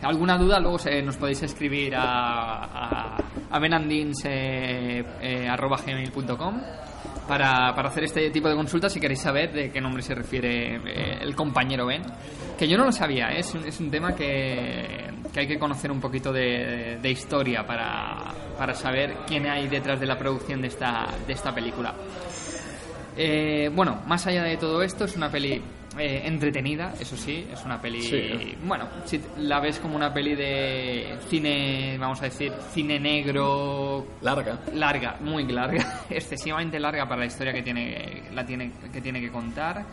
[0.01, 0.59] ¿Alguna duda?
[0.59, 3.17] Luego nos podéis escribir a, a,
[3.49, 3.59] a
[4.25, 5.47] eh, eh,
[7.27, 10.77] para, para hacer este tipo de consultas si queréis saber de qué nombre se refiere
[10.77, 12.01] eh, el compañero Ben.
[12.57, 13.39] Que yo no lo sabía, ¿eh?
[13.39, 17.65] es, un, es un tema que, que hay que conocer un poquito de, de historia
[17.65, 21.93] para, para saber quién hay detrás de la producción de esta, de esta película.
[23.15, 25.61] Eh, bueno, más allá de todo esto, es una peli
[25.97, 28.01] eh, entretenida, eso sí, es una peli.
[28.01, 28.55] Sí.
[28.63, 34.59] Bueno, si la ves como una peli de cine, vamos a decir, cine negro, Larga.
[34.73, 39.31] larga, muy larga, excesivamente larga para la historia que tiene, la tiene, que tiene que
[39.31, 39.83] contar.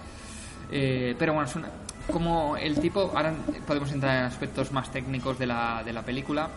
[0.71, 1.69] Eh, pero bueno, es una,
[2.13, 3.33] como el tipo, ahora
[3.67, 6.49] podemos entrar en aspectos más técnicos de la, de la película.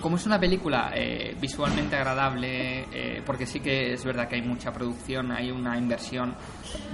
[0.00, 4.42] Como es una película eh, visualmente agradable, eh, porque sí que es verdad que hay
[4.42, 6.34] mucha producción, hay una inversión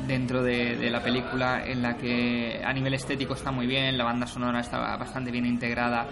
[0.07, 4.27] dentro de, la película en la que a nivel estético está muy bien, la banda
[4.27, 6.09] sonora está bastante bien integrada,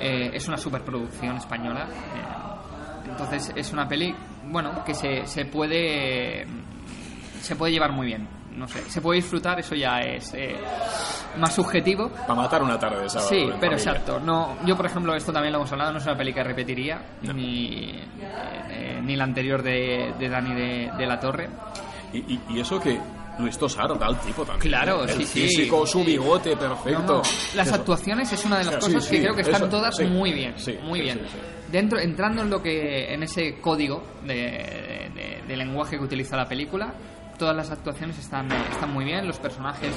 [0.00, 1.86] eh, es una superproducción española.
[3.08, 4.12] entonces es una peli,
[4.46, 6.44] bueno, que se, se puede
[7.40, 8.41] se puede llevar muy bien.
[8.56, 10.56] No sé, se puede disfrutar, eso ya es eh,
[11.38, 12.10] más subjetivo.
[12.10, 13.28] Para matar una tarde de sábado.
[13.30, 13.76] Sí, pero familia.
[13.76, 14.20] exacto.
[14.20, 17.02] No, yo, por ejemplo, esto también lo hemos hablado, no es una peli que repetiría,
[17.22, 17.32] No.
[17.32, 17.98] ni,
[18.70, 21.48] eh, ni la anterior de, de Dani de, de la Torre.
[22.12, 22.98] Y, y- y eso que
[23.38, 24.68] Luis Tosar da el tipo también.
[24.70, 25.08] Claro, ¿eh?
[25.08, 25.40] sí, El sí.
[25.40, 27.00] físico, su bigote perfecto.
[27.00, 27.22] No, no,
[27.54, 27.76] Las Eso.
[27.76, 30.52] actuaciones es una de las Sí, cosas que creo que están eso, todas muy bien,
[30.58, 31.22] Sí, muy bien.
[31.70, 34.34] Dentro, entrando en lo que, en ese código de,
[35.14, 36.92] de- de lenguaje que utiliza la película,
[37.42, 39.92] todas las actuaciones están, eh, están muy bien, los personajes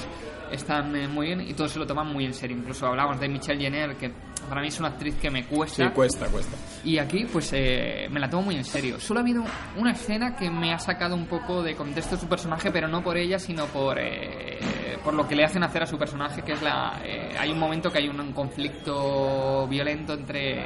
[0.52, 2.58] están eh, muy bien y todos se lo toman muy en serio.
[2.58, 4.12] Incluso hablamos de Michelle Jenner, que
[4.50, 5.92] para mí es una actriz que me Sí, cuesta.
[5.92, 6.58] cuesta, cuesta.
[6.84, 9.00] Y aquí, pues, eh, me la tomo muy en serio.
[9.00, 9.44] Solo ha habido
[9.78, 13.16] una escena que me ha sacado un poco de contexto su personaje, pero no por
[13.16, 16.64] ella, sino por, eh, por lo que le hacen hacer a su personaje, que es
[16.64, 17.00] la...
[17.40, 20.64] hay un momento que hay un, conflicto violento entre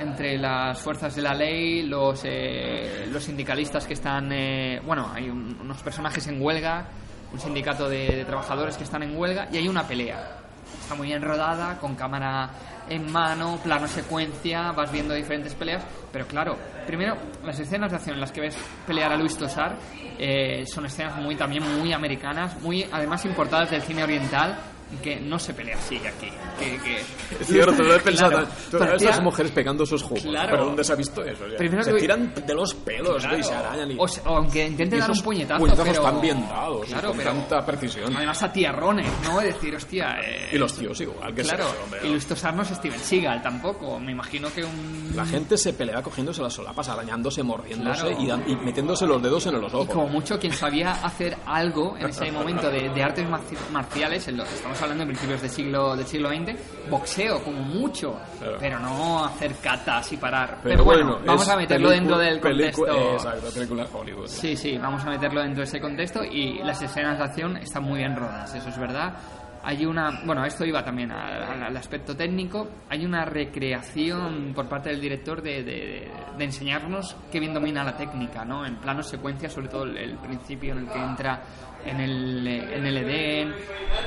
[0.00, 4.30] entre las fuerzas de la ley, los, eh, los sindicalistas que están...
[4.32, 6.86] eh, bueno, hay un- unos personajes en huelga,
[7.32, 10.36] un sindicato de, de trabajadores que están en huelga, y hay una pelea.
[10.80, 12.50] está muy bien rodada, con cámara
[12.88, 16.56] en mano, plano secuencia, vas viendo diferentes peleas, pero claro,
[16.86, 18.56] primero las escenas de acción en las que ves
[18.86, 19.76] pelear a Luis Tosar
[20.18, 24.56] eh, son escenas muy también muy americanas, muy además importadas del cine oriental
[25.02, 26.28] que no se pelea así aquí.
[26.58, 26.96] Que, que...
[27.40, 28.30] Es cierto, lo he pensado.
[28.30, 30.22] Claro, Todas parecía- esas mujeres pegando sus jugos.
[30.24, 30.50] Claro.
[30.50, 31.44] ¿Pero dónde se ha visto eso?
[31.44, 33.38] O sea, Primero se que- tiran de los pelos Claro.
[33.38, 33.90] y se arañan.
[33.92, 36.02] Y, o, se- o aunque intente y dar esos un puñetazo, puñetazos pero...
[36.02, 38.16] tan bien dados y Claro, con pero- tanta precisión.
[38.16, 39.40] Además a tiarrones, ¿no?
[39.40, 40.16] Es decir, hostia...
[40.24, 43.98] eh, Y los tíos igual, que Claro, hombre, y no es Steven Seagal tampoco.
[44.00, 45.12] Me imagino que un...
[45.14, 48.20] La gente se pelea cogiéndose las solapas, arañándose, mordiéndose Claro.
[48.22, 49.88] y, dan- y metiéndose los dedos en los Y ojos.
[49.88, 54.36] como mucho quien sabía hacer algo en ese momento de, de artes marci- marciales, en
[54.38, 58.56] lo, estamos hablando de principios del siglo, del siglo XX, boxeo como mucho, Claro.
[58.60, 60.58] pero no hacer catas y parar.
[60.62, 63.12] Pero, Pero, bueno, vamos a meterlo dentro del contexto.
[63.12, 64.26] Exacto, película de Hollywood.
[64.28, 67.82] Sí, sí, vamos a meterlo dentro de ese contexto y las escenas de acción están
[67.84, 69.14] muy bien rodadas, eso es verdad.
[69.62, 74.90] Hay una, bueno, esto iba también al, al- aspecto técnico, hay una recreación por parte
[74.90, 76.10] del director de, de-
[76.44, 78.64] enseñarnos qué bien domina la técnica, ¿no?
[78.64, 81.42] En plano secuencia, sobre todo el, principio en el que entra
[81.84, 83.54] en el, en el Edén,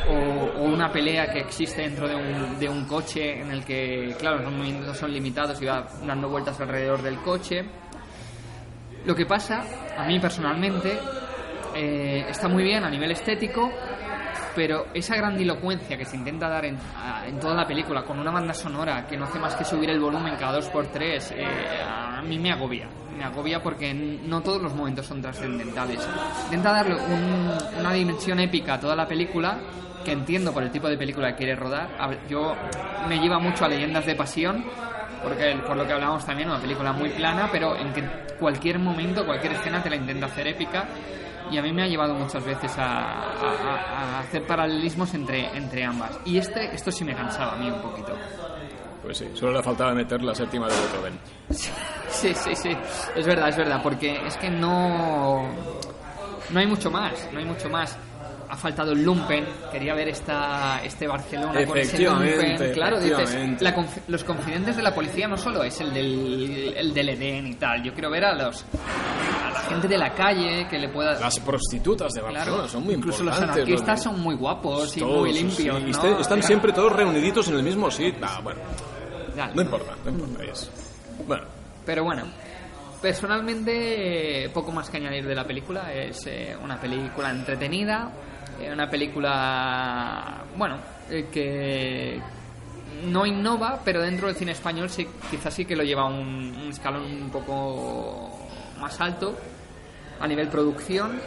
[0.10, 4.16] o, o una pelea que existe dentro de un, de un coche en el que,
[4.20, 7.66] claro, los movimientos son limitados y va dando vueltas alrededor del coche.
[9.06, 9.64] Lo que pasa,
[9.98, 10.98] a mí personalmente,
[11.76, 13.72] eh, está muy bien a nivel estético,
[14.56, 16.78] pero esa grandilocuencia que se intenta dar en,
[17.28, 20.00] en toda la película, con una banda sonora que no hace más que subir el
[20.00, 21.46] volumen cada dos por tres, eh,
[21.88, 22.88] a mí me agobia.
[23.18, 26.08] Me agobia porque no todos los momentos son trascendentales.
[26.46, 29.58] Intenta darle un- una dimensión épica a toda la película,
[30.04, 31.90] que entiendo por el tipo de película que quiere rodar.
[32.28, 32.56] Yo
[33.08, 34.66] me lleva mucho a Leyendas de Pasión,
[35.24, 38.04] porque por lo que hablábamos también, una película muy plana, pero en que
[38.40, 40.86] cualquier momento, cualquier escena te la intenta hacer épica.
[41.50, 45.84] Y a mí me ha llevado muchas veces a, a- a hacer paralelismos entre, entre
[45.84, 46.12] ambas.
[46.26, 48.14] Y este, esto sí me cansaba a mí un poquito.
[49.04, 51.20] Pues sí, solo le faltaba meter la séptima de Beethoven.
[52.12, 52.78] Sí, sí, sí.
[53.16, 55.48] Es verdad, es verdad, porque es que no.
[56.50, 57.98] No hay mucho más, no hay mucho más.
[58.50, 62.74] Ha faltado el Lumpen, quería ver esta, este Barcelona con ese Lumpen.
[62.74, 66.94] Claro, dices, la conf- los confidentes de la policía no solo es el del, el
[66.94, 67.82] del Edén y tal.
[67.82, 68.66] Yo quiero ver a los
[69.54, 71.20] la gente de la calle que le pueda.
[71.20, 73.64] Las prostitutas de Barcelona Claro, son muy incluso los importantes.
[73.64, 75.78] anarquistas son muy guapos y muy limpios.
[75.84, 78.26] sí, este- están siempre todos reuniditos en el mismo sitio.
[78.28, 78.60] Ah, bueno,
[79.56, 80.44] no importa, no importa.
[80.44, 80.70] es-
[81.28, 81.44] Bueno,
[81.86, 82.24] Pero bueno,
[83.02, 85.92] personalmente eh, poco más que añadir de la película.
[85.94, 88.12] Es eh, una película entretenida,
[88.62, 90.78] eh, una película, bueno,
[91.10, 92.22] eh, que
[93.06, 96.56] no innova, pero dentro del cine español sí, quizás sí que lo lleva a un,
[96.64, 98.41] un escalón un poco
[98.82, 99.36] más alto
[100.20, 101.20] a nivel producción.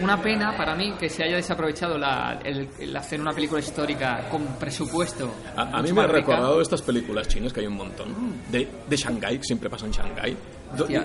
[0.00, 4.26] Una pena para mí que se haya desaprovechado la- el, el hacer una película histórica
[4.30, 5.30] con presupuesto.
[5.54, 8.08] a, a mí me ha recordado estas películas chinas que hay un montón.
[8.50, 10.36] De, de Shanghái, que siempre pasa en Shanghái.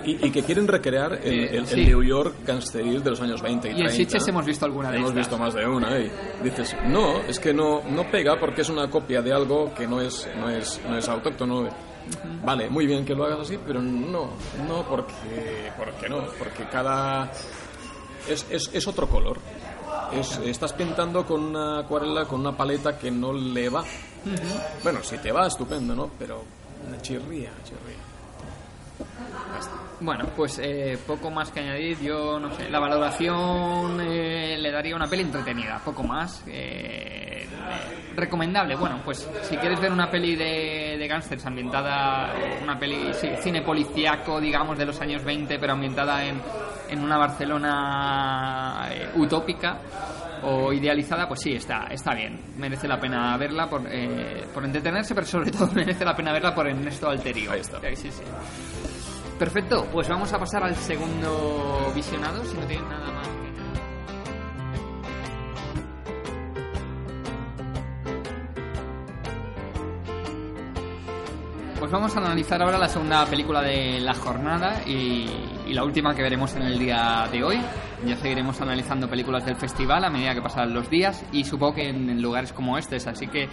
[0.06, 1.84] Y, y que quieren recrear el, Eh, el- el sí.
[1.84, 3.90] New York gangsteril de los años 20 y, Y 30.
[3.92, 5.26] en Sitges hemos visto alguna de Hemos estas.
[5.26, 6.10] visto más de una y
[6.42, 10.00] dices, no, es que no, no pega porque es una copia de algo que no
[10.00, 11.68] es, no es, no es autóctono.
[12.44, 14.30] Vale, muy bien que lo hagas así, pero no,
[14.66, 17.30] no porque, porque no, porque cada...
[18.28, 19.38] Es, es, es otro color.
[20.12, 23.84] Es, estás pintando con una acuarela, con una paleta que no le va.
[24.82, 26.10] Bueno, si te va, estupendo, ¿no?
[26.18, 26.42] Pero
[27.02, 27.98] chirría, chirría.
[30.00, 31.98] Bueno, pues eh, poco más que añadir.
[32.00, 36.44] Yo no sé, la valoración eh, le daría una peli entretenida, poco más.
[36.46, 37.46] eh, eh,
[38.14, 38.74] recomendable.
[38.76, 42.32] Bueno, pues si quieres ver una peli de, de gángsters ambientada,
[42.62, 46.40] una peli, sí, cine policíaco, digamos, de los años 20, pero ambientada en,
[46.90, 49.78] en una Barcelona eh, utópica
[50.42, 52.40] o idealizada, pues sí, está, está bien.
[52.56, 56.54] Merece la pena verla por, eh, por entretenerse, pero sobre todo merece la pena verla
[56.54, 57.50] por Ernesto Alterio.
[57.52, 57.78] Ahí está.
[57.86, 58.22] Eh, Sí, sí.
[59.38, 63.52] Perfecto, pues vamos a pasar al segundo visionado, si no tienen nada más que...
[71.78, 75.30] Pues vamos a analizar ahora la segunda película de la jornada y,
[75.66, 77.60] y la última que veremos en el día de hoy.
[78.06, 81.88] Ya seguiremos analizando películas del festival a medida que pasan los días y supongo que
[81.88, 83.48] en, en lugares como este, así que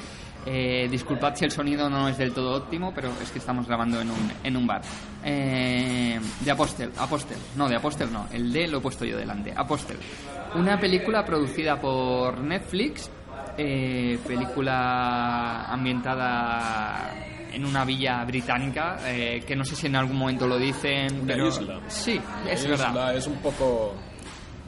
[0.45, 3.99] eh, disculpad si el sonido no es del todo óptimo, pero es que estamos grabando
[3.99, 4.81] en un, en un bar.
[5.23, 9.51] Eh, de Apostel, Apostel, no, de Apostel no, el D lo he puesto yo delante,
[9.55, 9.97] Apostel.
[10.53, 13.09] Una película producida por Netflix,
[13.57, 17.13] eh, película ambientada
[17.51, 21.21] en una villa británica, eh, que no sé si en algún momento lo dicen.
[21.21, 21.79] Una pero- isla.
[21.87, 23.95] Sí, es isla verdad Es un poco...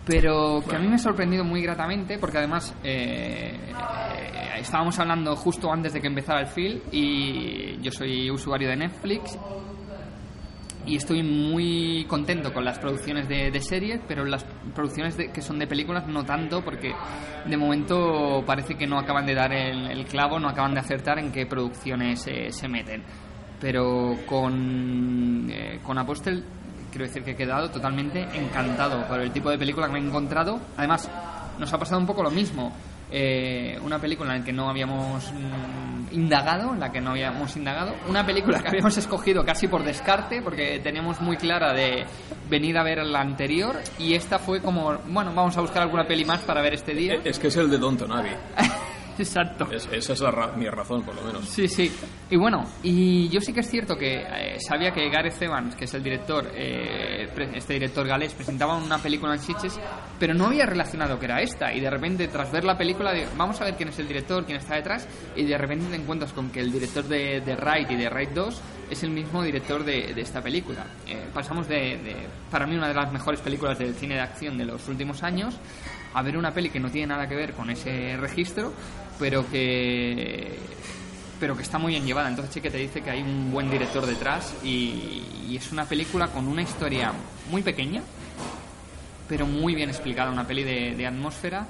[0.08, 3.58] pero que a mí me ha sorprendido muy gratamente porque además eh,
[4.60, 9.38] estábamos hablando justo antes de que empezara el film y yo soy usuario de Netflix
[10.86, 15.42] y estoy muy contento con las producciones de, de series, pero las producciones de- que
[15.42, 16.94] son de películas no tanto, porque
[17.46, 21.20] de momento parece que no acaban de dar el, el clavo, no acaban de acertar
[21.20, 23.04] en qué producciones eh, se meten.
[23.60, 26.46] Pero con, eh, con Apostel
[26.92, 30.04] quiero decir que he quedado totalmente encantado por el tipo de película que me he
[30.04, 30.60] encontrado.
[30.78, 31.10] Además,
[31.60, 32.74] nos ha pasado un poco lo mismo.
[33.10, 37.56] Eh, una película en la que no habíamos mm, indagado, en la que no habíamos
[37.56, 42.06] indagado, una película que habíamos escogido casi por descarte, porque teníamos muy clara de
[42.50, 46.26] venir a ver la anterior, y esta fue como, bueno, vamos a buscar alguna peli
[46.26, 47.22] más para ver este día.
[47.24, 48.36] Es que es el de Downton Abbey.
[49.18, 49.68] Exacto.
[49.72, 51.46] Es- esa es la ra- mi razón, por lo menos.
[51.46, 51.92] Sí, sí.
[52.30, 55.86] Y bueno, y yo sí que es cierto que eh, sabía que Gareth Evans, que
[55.86, 59.80] es el director, eh, este director galés, presentaba una película en Sitges,
[60.20, 61.74] pero no había relacionado que era esta.
[61.74, 64.46] Y de repente, tras ver la película, digo, vamos a ver quién es el director,
[64.46, 67.90] quién está detrás, y de repente te encuentras con que el director de, de Raid
[67.90, 70.86] y de Raid 2 es el mismo director de, de esta película.
[71.08, 72.16] Eh, pasamos de, de,
[72.52, 75.58] para mí, una de las mejores películas del cine de acción de los últimos años
[76.14, 78.74] a ver una peli que no tiene nada que ver con ese registro,
[79.20, 80.58] pero que
[81.40, 82.30] pero que está muy bien llevada.
[82.30, 85.86] Entonces sí que te dice que hay un buen director detrás y, y es una
[85.86, 87.14] película con una historia
[87.52, 88.02] muy pequeña,
[89.28, 91.68] pero muy bien explicada, una peli de, atmósfera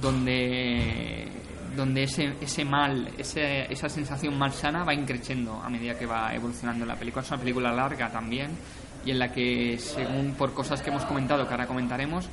[0.00, 1.28] donde
[1.76, 6.84] donde ese, ese mal, ese, esa sensación malsana va increciendo a medida que va evolucionando
[6.84, 7.22] la película.
[7.22, 8.50] Es una película larga también
[9.06, 12.28] y en la que, según por cosas que hemos comentado, que ahora comentaremos,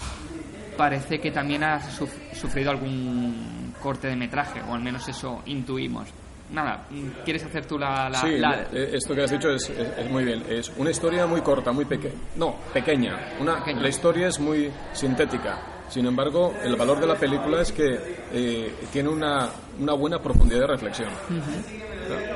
[0.80, 6.08] parece que también ha suf- sufrido algún corte de metraje, o al menos eso intuimos.
[6.52, 6.88] Nada,
[7.26, 8.10] ¿quieres hacer tú la...?
[8.10, 10.42] la- sí, la- eh, esto que has dicho es, es- es muy bien.
[10.50, 12.16] Es una historia muy corta, muy pequeña.
[12.38, 13.18] No, pequeña.
[13.42, 13.82] Una, Pequeña.
[13.82, 15.60] La historia es muy sintética.
[15.90, 18.00] Sin embargo, el valor de la película es que
[18.32, 21.10] eh, tiene una, una buena profundidad de reflexión.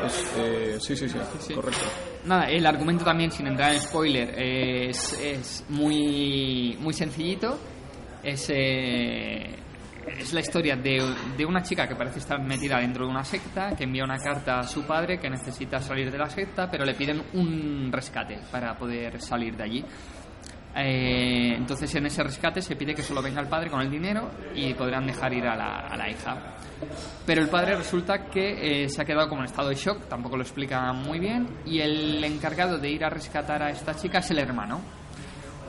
[0.05, 1.53] Es, eh, sí, sí, sí, sí.
[1.53, 1.79] correcto.
[2.25, 7.57] Nada, el argumento también, sin entrar en spoiler, es, es muy, muy sencillito.
[8.23, 9.55] Es, eh,
[10.07, 11.01] es la historia de,
[11.37, 14.59] de una chica que parece estar metida dentro de una secta, que envía una carta
[14.59, 18.77] a su padre que necesita salir de la secta, pero le piden un rescate para
[18.77, 19.85] poder salir de allí.
[20.75, 24.31] Eh, entonces en ese rescate se pide que solo venga el padre con el dinero
[24.55, 26.55] y podrán dejar ir a la, a la hija.
[27.25, 30.35] Pero el padre resulta que eh, se ha quedado como en estado de shock, tampoco
[30.35, 34.31] lo explica muy bien, y el encargado de ir a rescatar a esta chica es
[34.31, 34.81] el hermano.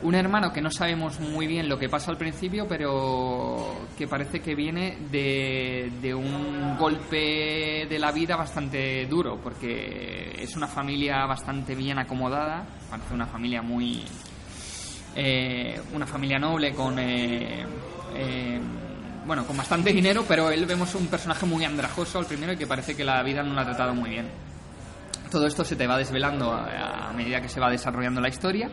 [0.02, 4.40] Un hermano que no sabemos muy bien lo que pasa al principio, pero que parece
[4.40, 11.24] que viene de, de un golpe de la vida bastante duro, porque es una familia
[11.24, 14.04] bastante bien acomodada, parece una familia muy,
[15.16, 17.64] eh, una familia noble con eh,
[18.16, 18.61] eh,
[19.24, 22.66] bueno con bastante dinero pero él vemos un personaje muy andrajoso al primero y que
[22.66, 24.28] parece que la vida no lo ha tratado muy bien.
[25.30, 28.68] Todo esto se te va desvelando a, a medida que se va desarrollando la historia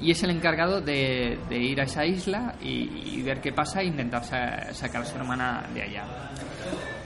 [0.00, 3.80] y es el encargado de, de ir a esa isla y, y ver qué pasa
[3.80, 6.04] e intentar sa- sacar a su hermana de allá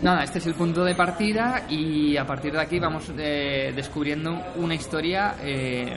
[0.03, 4.31] Nada, este es el punto de partida y a partir de aquí vamos eh, descubriendo
[4.57, 5.97] una historia eh,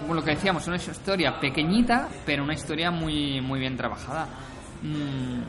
[0.00, 4.26] como lo que decíamos, una historia pequeñita, pero una historia muy, muy bien trabajada.
[4.82, 5.42] Mm,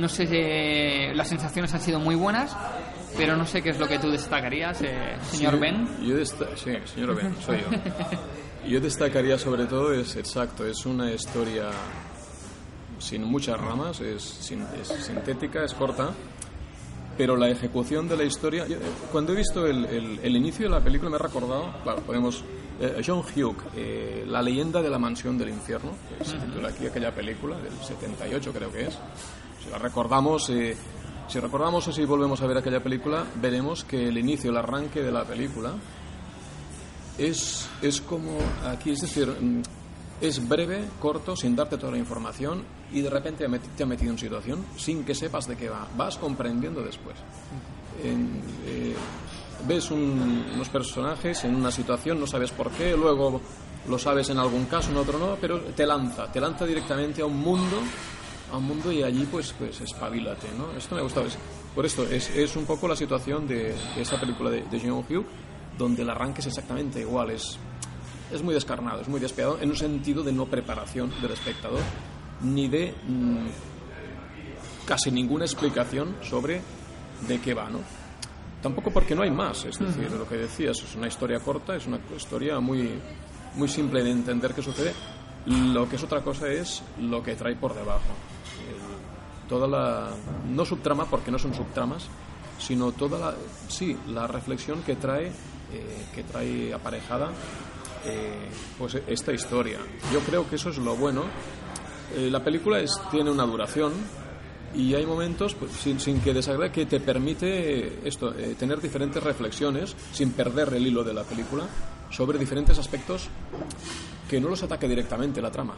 [0.00, 2.56] no sé, eh, las sensaciones han sido muy buenas,
[3.16, 5.86] pero no sé qué es lo que tú destacarías, eh, señor Sí, Ben.
[6.04, 7.68] Yo sí, señor Ben, soy yo.
[8.68, 11.70] Yo destacaría sobre todo, es exacto, es una historia
[12.98, 16.10] sin muchas ramas, es, sin- es sintética, es corta,
[17.16, 18.66] pero la ejecución de la historia...
[19.12, 22.42] Cuando he visto el, el- el inicio de la película me ha recordado, claro, podemos...
[22.80, 26.86] eh, John Hughes, eh, La leyenda de la mansión del infierno, que se titula aquí
[26.86, 28.98] aquella película, del 78 creo que es.
[29.62, 30.50] Si la recordamos...
[30.50, 30.76] eh,
[31.28, 35.02] si recordamos o si volvemos a ver aquella película, veremos que el inicio, el arranque
[35.02, 35.72] de la película
[37.18, 39.62] es, es como aquí, es decir, mm,
[40.20, 44.18] es breve, corto, sin darte toda la información y de repente te ha metido en
[44.18, 45.86] situación sin que sepas de qué va.
[45.96, 47.16] Vas comprendiendo después.
[48.02, 48.94] Eh,
[49.66, 53.40] ves un- unos personajes en una situación, no sabes por qué, luego
[53.88, 57.26] lo sabes en algún caso, en otro no, pero te lanza, te lanza directamente a
[57.26, 57.78] un mundo,
[58.52, 60.76] a un mundo y allí pues, pues espabilate, ¿no?
[60.76, 61.26] Esto me ha gustado.
[61.74, 65.04] Por esto, es, es un poco la situación de, de esta película de, de John
[65.78, 67.58] donde el arranque es exactamente igual, es,
[68.32, 71.80] es muy descarnado, es muy despiadado, en un sentido de no preparación del espectador,
[72.42, 73.46] ni de mm,
[74.86, 76.60] casi ninguna explicación sobre
[77.26, 77.80] de qué va, ¿no?
[78.62, 81.86] Tampoco porque no hay más, es decir, lo que decías, es una historia corta, es
[81.86, 82.90] una historia muy,
[83.54, 84.92] muy simple de entender qué sucede.
[85.46, 88.12] Lo que es otra cosa es lo que trae por debajo.
[89.48, 90.10] toda la
[90.48, 92.08] no subtrama porque no son subtramas
[92.58, 93.34] sino toda la
[93.68, 95.30] sí la reflexión que trae
[95.72, 97.30] eh, que trae aparejada
[98.06, 98.48] eh,
[98.78, 99.78] pues esta historia.
[100.12, 101.24] Yo creo que eso es lo bueno.
[102.14, 102.78] Eh, la película
[103.10, 103.92] tiene una duración
[104.74, 109.22] y hay momentos pues, sin, sin que desagrade que te permite esto eh, tener diferentes
[109.22, 111.64] reflexiones sin perder el hilo de la película
[112.10, 113.28] sobre diferentes aspectos
[114.28, 115.74] que no los ataque directamente la trama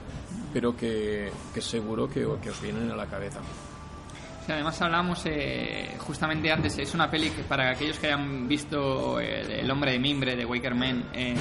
[0.53, 3.41] pero que, que seguro que, que os vienen a la cabeza
[4.49, 9.21] Sí, además hablamos eh, justamente antes, es una peli que para aquellos que hayan visto
[9.21, 11.35] El, El hombre de mimbre de Waker Man, eh,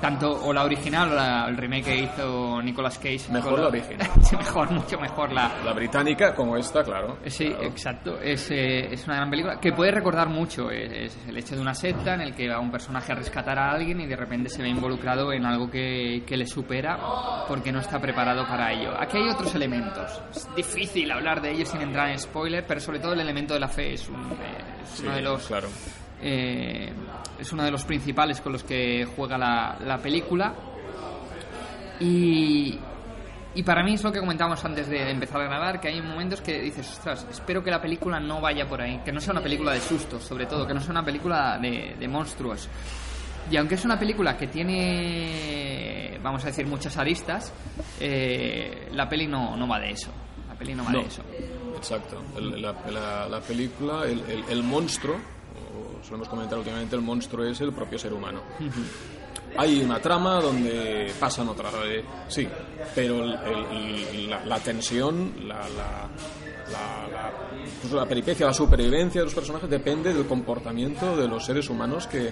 [0.00, 3.30] tanto o la original o la- el remake que hizo Nicolas Cage.
[3.30, 4.08] Mejor la original.
[4.22, 7.64] Sí, mejor, mucho mejor la, la británica como esta claro Sí, Claro.
[7.64, 8.20] exacto.
[8.20, 10.70] Es, eh, es una gran película que puede recordar mucho.
[10.70, 13.58] Es, es el hecho de una secta en el que va un personaje a rescatar
[13.58, 16.98] a alguien y de repente se ve involucrado en algo que, que le supera
[17.48, 18.92] porque no está preparado para ello.
[18.98, 20.22] Aquí hay otros elementos.
[20.34, 23.60] Es difícil hablar de ellos sin entrar en spoiler, pero sobre todo el elemento de
[23.60, 25.68] la fe es, un- eh, Sí, uno de los claro
[26.24, 26.92] eh,
[27.38, 30.54] es uno de los principales con los que juega la, la película.
[32.00, 32.78] Y,
[33.54, 36.40] y para mí es lo que comentábamos antes de empezar a grabar, que hay momentos
[36.40, 39.42] que dices, ostras, espero que la película no vaya por ahí, que no sea una
[39.42, 42.68] película de sustos, sobre todo, que no sea una película de, de monstruos.
[43.50, 47.52] Y aunque es una película que tiene, vamos a decir, muchas aristas,
[48.00, 50.10] eh, la peli no, no va de eso.
[50.48, 51.00] La peli no va No.
[51.00, 51.22] de eso.
[51.76, 52.22] Exacto.
[52.36, 55.16] El- la, la- la película, el, el- el monstruo,
[56.06, 58.40] solemos comentar últimamente, el monstruo es el propio ser humano.
[59.56, 62.48] Hay una trama donde pasan otras, eh, sí,
[62.94, 63.38] pero el-
[63.70, 66.08] el- la, la tensión, la, la,
[66.72, 67.32] la- la-
[67.80, 72.08] pues la peripecia, la supervivencia de los personajes depende del comportamiento de los seres humanos
[72.08, 72.30] que,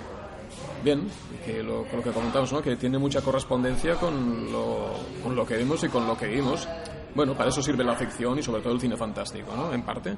[0.82, 1.06] bien,
[1.46, 2.60] que lo, con lo que comentamos, ¿no?
[2.60, 4.90] que tiene mucha correspondencia con lo,
[5.22, 6.66] con lo que vemos y con lo que vimos.
[7.14, 9.72] Bueno, para eso sirve la ficción y sobre todo el cine fantástico, ¿no?
[9.72, 10.16] En parte.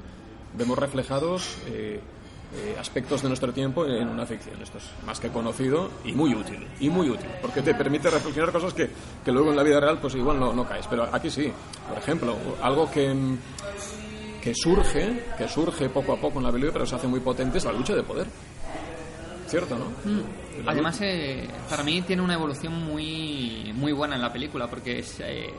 [0.57, 2.01] Vemos reflejados eh,
[2.57, 4.61] eh, aspectos de nuestro tiempo en una ficción.
[4.63, 6.67] Esto es más que conocido y muy útil.
[6.81, 8.91] Y muy útil, porque te permite reflexionar cosas que,
[9.25, 10.87] que luego en la vida real pues igual no, no caes.
[10.89, 11.53] Pero aquí sí.
[11.89, 13.39] Por ejemplo, algo que, mm,
[14.43, 17.59] que surge, que surge poco a poco en la película, pero se hace muy potente,
[17.59, 18.27] es la lucha de poder.
[19.47, 19.87] ¿Cierto, no?
[20.65, 24.99] La Además, eh, para mí tiene una evolución muy, muy buena en la película, porque
[24.99, 25.51] es, eh,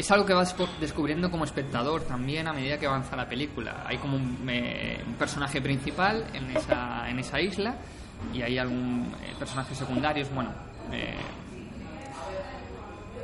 [0.00, 3.84] es algo que vas descu- descubriendo como espectador también a medida que avanza la película.
[3.86, 4.38] Hay como un,
[5.06, 7.74] un personaje principal en esa, en esa isla
[8.34, 10.50] y hay algún eh, personajes secundarios, bueno,
[10.92, 11.14] eh,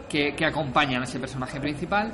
[0.08, 2.12] que, que acompañan a ese personaje principal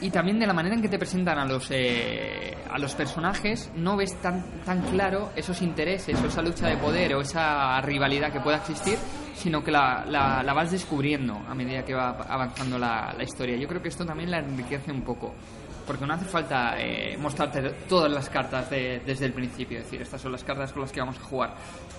[0.00, 3.70] y también de la manera en que te presentan a los eh, a los personajes
[3.76, 8.32] no ves tan tan claro esos intereses o esa lucha de poder o esa rivalidad
[8.32, 8.98] que pueda existir
[9.34, 13.56] sino que la, la, la vas descubriendo a medida que va avanzando la, la historia.
[13.56, 15.34] Yo creo que esto también la enriquece un poco
[15.86, 20.02] porque no hace falta eh, mostrarte todas las cartas de- desde el principio, es decir,
[20.02, 21.54] estas son las cartas con las que vamos a jugar,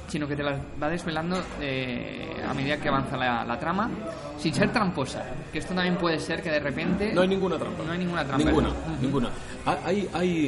[0.07, 3.89] sino que te las va desvelando eh, a medida que avanza la, la trama,
[4.37, 7.13] sin ser tramposa, que esto también puede ser que de repente...
[7.13, 7.83] No hay ninguna trampa.
[7.83, 8.43] No hay ninguna trampa.
[8.45, 8.69] Ninguna,
[9.01, 9.29] ninguna.
[9.65, 10.47] Ha- Hay, hay,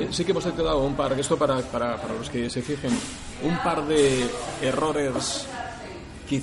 [0.00, 2.90] eh, sí que hemos quedado un par, esto para, para, para los que se fijen,
[3.42, 4.26] un par de
[4.62, 5.46] errores
[6.28, 6.42] que,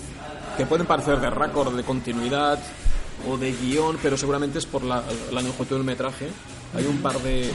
[0.58, 2.60] que pueden parecer de récord, de continuidad
[3.28, 6.28] o de guion, pero seguramente es por la, la longitud del metraje.
[6.76, 7.52] Hay un par de,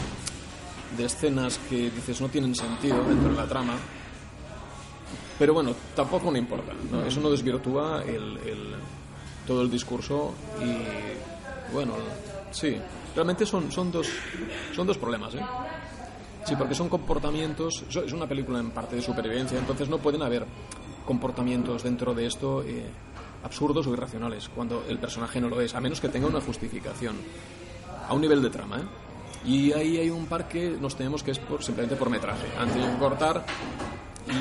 [0.96, 3.74] de escenas que dices no tienen sentido dentro de la trama.
[5.38, 6.72] Pero bueno, tampoco me importa.
[6.90, 7.04] ¿no?
[7.04, 8.74] Eso no desvirtúa el, el-
[9.46, 11.94] todo el discurso y bueno,
[12.50, 12.76] sí,
[13.14, 14.06] realmente son, son, dos,
[14.76, 15.34] son dos problemas.
[15.36, 15.40] ¿eh?
[16.44, 20.20] Sí, porque son comportamientos, so- es una película en parte de supervivencia, entonces no pueden
[20.22, 20.44] haber
[21.06, 22.84] comportamientos dentro de esto eh,
[23.42, 27.16] absurdos o irracionales cuando el personaje no lo es, a menos que tenga una justificación
[28.08, 28.78] a un nivel de trama.
[28.78, 28.82] ¿eh?
[29.44, 32.46] Y ahí hay un par que nos tenemos que es por, simplemente por metraje.
[32.58, 33.44] Han tenido que cortar
[34.30, 34.34] y,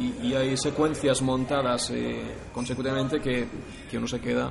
[0.00, 2.22] y- y hay secuencias montadas eh,
[2.52, 3.46] consecutivamente que,
[3.90, 4.50] que uno se queda.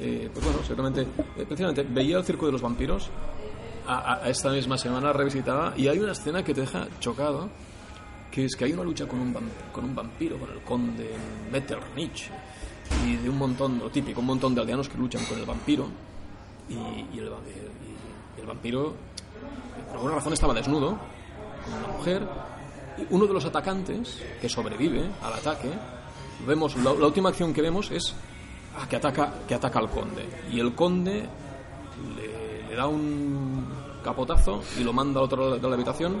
[0.00, 1.02] eh, pues bueno, seguramente.
[1.02, 3.10] eh, precisamente veía el circo de los vampiros
[3.86, 7.48] a, a- esta misma semana revisitaba y hay una escena que te deja chocado
[8.32, 9.36] que es que hay una lucha con un,
[9.70, 11.10] con un vampiro, con el conde
[11.52, 12.30] Metternich
[13.06, 15.86] y de un montón, lo típico, un montón de aldeanos que luchan con el vampiro
[16.70, 18.94] y, el, vampiro
[19.86, 20.98] por alguna razón estaba desnudo
[21.64, 22.26] con una mujer
[22.98, 25.68] y uno de los atacantes que sobrevive al ataque
[26.46, 28.14] vemos la, la última acción que vemos es
[28.78, 31.28] ah, que ataca que ataca al conde y el conde
[32.16, 33.66] le, le da un
[34.02, 36.16] capotazo y lo manda al otro lado de la habitación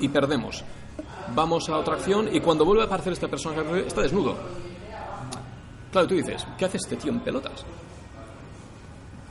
[0.00, 0.64] y perdemos
[1.34, 4.36] vamos a otra acción y cuando vuelve a aparecer este personaje está desnudo
[5.90, 7.64] claro tú dices ¿qué hace este tío en pelotas?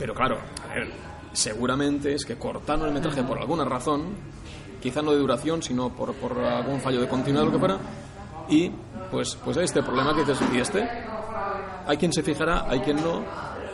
[0.02, 0.74] Pero claro, a
[1.32, 4.16] seguramente es que cortaron el metraje por alguna razón,
[4.82, 7.78] quizá no de duración, sino por, por algún fallo de continuidad o lo que fuera,
[8.50, 8.72] y
[9.12, 10.90] pues, pues hay este problema que dices, ¿y este?
[11.86, 13.24] Hay quien se fijará, hay quien no,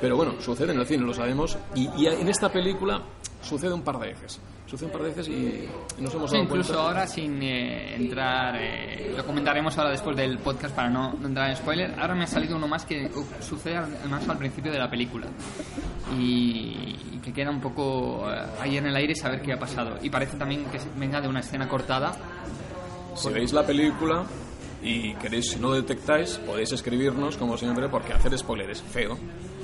[0.01, 3.01] pero bueno, sucede en el cine, lo sabemos, y, y en esta película
[3.41, 4.39] sucede un par de veces.
[4.68, 5.68] Sucede un par de veces y,
[6.01, 6.88] nos hemos Sí, dado incluso cuenta.
[6.89, 11.49] ahora sin eh, entrar, eh, lo comentaremos ahora después del podcast para no, no entrar
[11.49, 11.97] en spoiler.
[11.97, 15.28] Ahora me ha salido uno más que uh, sucede además al principio de la película
[16.18, 19.97] y, y que queda un poco eh, ahí en el aire saber qué ha pasado.
[20.01, 22.11] Y parece también que venga de una escena cortada.
[23.15, 24.26] Si veis la película
[24.84, 29.18] y queréis, si no detectáis, podéis escribirnos, como siempre, porque hacer spoiler es feo,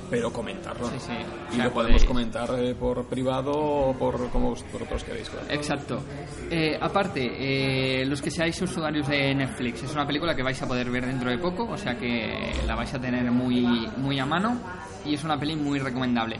[0.09, 0.87] pero comentarlo.
[0.89, 1.11] Sí, sí.
[1.13, 5.29] Y O sea, lo podemos podéis- comentar eh, por privado o por como vosotros queréis.
[5.29, 5.45] claro.
[5.49, 6.03] Exacto.
[6.49, 10.67] Eh, aparte, eh, los que seáis usuarios de Netflix, es una película que vais a
[10.67, 14.25] poder ver dentro de poco, o sea que la vais a tener muy, muy a
[14.25, 14.59] mano
[15.05, 16.39] y es una peli muy recomendable.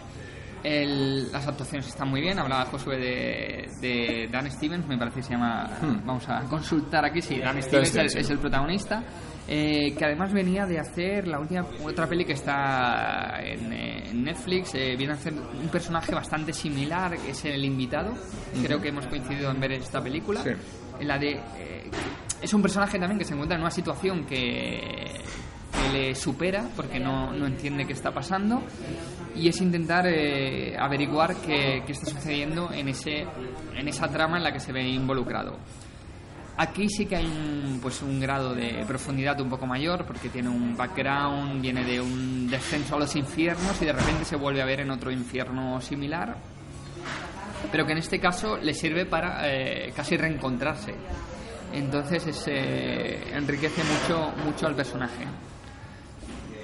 [0.63, 5.23] El- las actuaciones están muy bien, hablaba Josué de, de Dan Stevens, me parece que
[5.23, 5.69] se llama,
[6.05, 8.19] vamos a consultar aquí, sí, Dan Stevens es, sí.
[8.19, 9.03] es el protagonista,
[9.47, 14.73] eh, que además venía de hacer la última otra peli que está en, en Netflix,
[14.75, 18.13] eh, viene a hacer un personaje bastante similar, que es el invitado,
[18.63, 20.41] creo que hemos coincidido en ver esta película,
[20.99, 21.31] en la de...
[21.31, 21.89] eh,
[22.41, 25.21] es un personaje también que se encuentra en una situación que,
[25.73, 28.61] que le supera porque no, no entiende qué está pasando
[29.35, 33.25] y es intentar eh, averiguar qué, qué está sucediendo en, ese,
[33.75, 35.57] en esa trama en la que se ve involucrado.
[36.55, 40.49] Aquí sí que hay un, pues un grado de profundidad un poco mayor porque tiene
[40.49, 44.65] un background, viene de un descenso a los infiernos y de repente se vuelve a
[44.65, 46.37] ver en otro infierno similar,
[47.71, 50.93] pero que en este caso le sirve para eh, casi reencontrarse.
[51.73, 55.25] Entonces es, eh, enriquece mucho, mucho al personaje.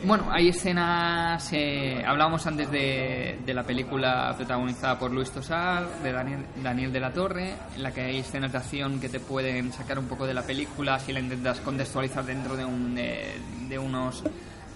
[0.03, 1.51] Bueno, hay escenas.
[1.51, 6.99] Eh, hablábamos antes de, de la película protagonizada por Luis Tosar, de Daniel, Daniel de
[7.01, 10.25] la Torre, en la que hay escenas de acción que te pueden sacar un poco
[10.25, 13.33] de la película si la intentas contextualizar dentro de, un, de,
[13.67, 14.23] de unos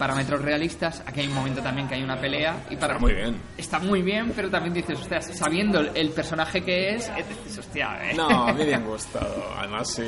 [0.04, 1.02] parámetros realistas.
[1.06, 3.38] Aquí hay un momento también que hay una pelea y para Está muy bien.
[3.58, 8.12] Está muy bien, pero también dices, hostia, sabiendo el, personaje que es, eh, dices, hostia,
[8.12, 8.14] eh.
[8.16, 9.46] No, a mí me han gustado.
[9.58, 10.04] Además, sí,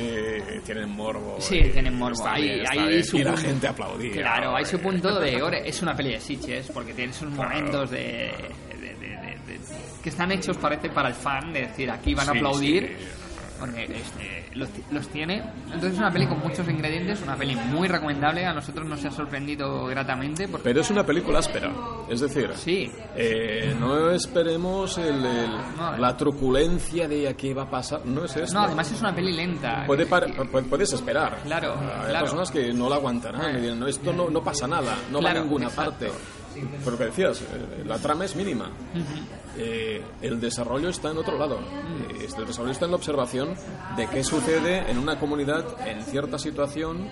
[0.66, 1.36] tienen morbo.
[1.40, 2.26] Sí, tienen morbo.
[2.28, 3.04] Hay- bien, hay bien.
[3.04, 4.12] su y la gente aplaudía.
[4.12, 5.66] Claro, hay su punto de ore.
[5.66, 7.48] Es una peli de Sitches, porque tiene esos Claro.
[7.48, 9.60] momentos de, de- de- de- de-
[10.02, 12.96] que están hechos, parece, para el fan, de decir, aquí van a aplaudir.
[12.98, 13.06] sí.
[13.58, 15.42] Porque este, los, los tiene.
[15.66, 18.44] Entonces es una peli con muchos ingredientes, una peli muy recomendable.
[18.46, 20.48] A nosotros nos ha sorprendido gratamente.
[20.48, 21.72] Porque, Pero es una película áspera.
[22.08, 27.62] Es decir, sí, eh, no esperemos el- el- No, la truculencia de a qué va
[27.62, 28.04] a pasar.
[28.04, 28.54] No es esto.
[28.58, 29.84] no, además es una peli lenta.
[29.86, 31.38] Puede par- pu- puedes esperar.
[31.44, 32.24] Claro, Hay claro.
[32.24, 35.30] personas que no la aguantarán y dirán, no, esto no, no pasa nada, no va
[35.30, 35.90] a ninguna exacto.
[35.90, 36.10] parte.
[36.78, 38.70] Pero lo que decías, eh, la trama es mínima.
[39.56, 41.58] Eh, el desarrollo está en otro lado.
[41.58, 42.20] Mm.
[42.20, 43.54] Eh, el desarrollo está en la observación
[43.96, 47.08] de qué sucede en una comunidad en cierta situación,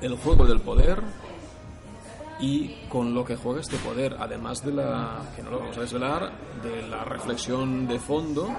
[0.00, 1.02] el juego del poder
[2.40, 5.80] y con lo que juega este poder, además de la, que no lo vamos a
[5.80, 6.32] desvelar,
[6.62, 8.56] de la reflexión de fondo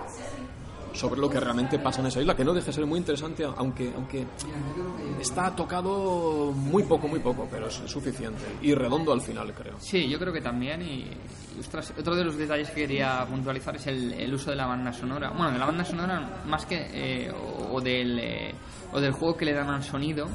[0.93, 3.45] sobre lo que realmente pasa en esa isla, que no deja de ser muy interesante,
[3.57, 4.25] aunque, aunque
[5.19, 9.75] está tocado muy poco, muy poco, pero es suficiente y redondo al final, creo.
[9.79, 10.81] Sí, yo creo que también.
[10.81, 11.05] Y,
[11.55, 14.65] y, ostras, otro de los detalles que quería puntualizar es el, el uso de la
[14.67, 15.29] banda sonora.
[15.31, 16.87] Bueno, de la banda sonora más que.
[16.93, 18.53] eh, o, o del, eh,
[18.93, 20.27] o del juego que le dan al sonido.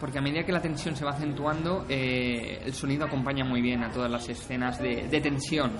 [0.00, 3.82] Porque a medida que la tensión se va acentuando, eh, el sonido acompaña muy bien
[3.82, 5.72] a todas las escenas de, de tensión,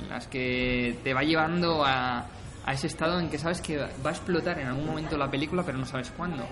[0.00, 2.24] en las que te va llevando a,
[2.66, 5.62] a ese estado en que sabes que va a explotar en algún momento la película,
[5.64, 6.44] pero no sabes cuándo.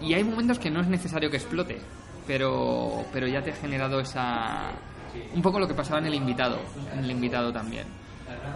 [0.00, 1.78] Y hay momentos que no es necesario que explote,
[2.26, 4.72] pero, pero ya te ha generado esa...
[5.34, 6.58] Un poco lo que pasaba en el invitado,
[6.92, 7.86] en el invitado también.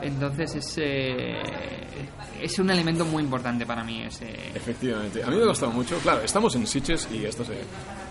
[0.02, 1.36] Entonces es, eh,
[2.40, 4.26] es un elemento muy importante para mí ese...
[4.54, 5.98] Efectivamente, a mí me ha gustado mucho.
[5.98, 7.54] Claro, estamos en Sitges y esto se.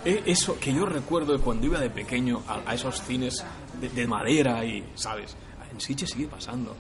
[0.06, 3.44] eh, Eso que yo recuerdo de cuando iba de pequeño a, a esos cines
[3.82, 5.36] de, de madera y, ¿sabes?
[5.72, 6.76] En Sitges sigue pasando.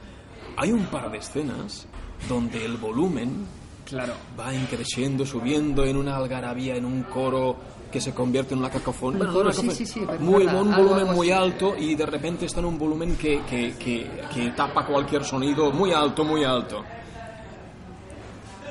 [0.57, 1.87] Hay un par de escenas
[2.29, 3.45] donde el volumen
[3.85, 4.13] Claro.
[4.39, 7.55] va increciendo, subiendo en una algarabía, en un coro
[7.91, 9.25] que se convierte en una cacofonía.
[9.31, 12.77] Bueno, sí, sí, sí, muy, un volumen muy alto y de repente está en un
[12.79, 16.83] volumen que, que, que, que tapa cualquier sonido muy alto, muy alto.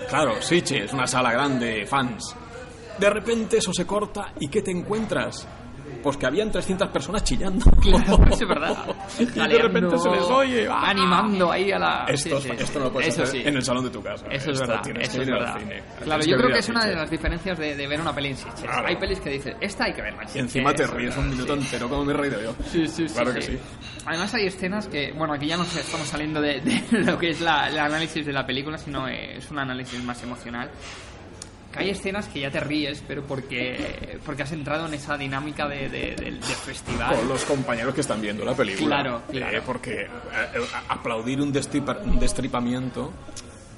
[0.09, 2.35] Claro, Siche es una sala grande, fans.
[2.99, 5.47] De repente eso se corta y ¿qué te encuentras?
[6.05, 7.65] Pues que habían 300 personas chillando.
[7.85, 8.77] Claro, es verdad.
[9.19, 10.69] y de repente se les oye.
[10.71, 10.91] ¡ah!
[10.91, 12.05] Animando ahí a la.
[12.09, 13.49] Esto, Sí, sí, esto no lo puedes eso hacer sí.
[13.49, 14.27] en el salón de tu casa.
[14.31, 15.59] Eso es verdad, tienes eso que es ir al verdad.
[15.59, 15.83] cine.
[16.03, 18.15] Claro, yo creo ir que al es una de las diferencias de, de ver una
[18.15, 18.61] peli en Sitges.
[18.63, 18.87] Claro.
[18.87, 21.89] Hay pelis que dices, esta hay que verla Y encima te ríes un minuto entero
[21.89, 22.55] como me he reído yo.
[22.71, 23.15] Sí, sí, sí.
[23.15, 23.59] Claro que sí.
[24.07, 27.31] Además hay escenas que, bueno, aquí ya no sé, estamos saliendo de, de lo que
[27.31, 30.71] es la, el análisis de la película, sino es un análisis más emocional.
[31.79, 35.67] Que hay escenas que ya te ríes, pero porque, porque has entrado en esa dinámica
[35.69, 37.17] de, de- del- del festival.
[37.17, 39.01] Con los compañeros que están viendo la película.
[39.03, 39.59] Claro, claro.
[39.59, 40.09] Eh, porque eh,
[40.55, 43.13] eh, aplaudir un, destripa- un destripamiento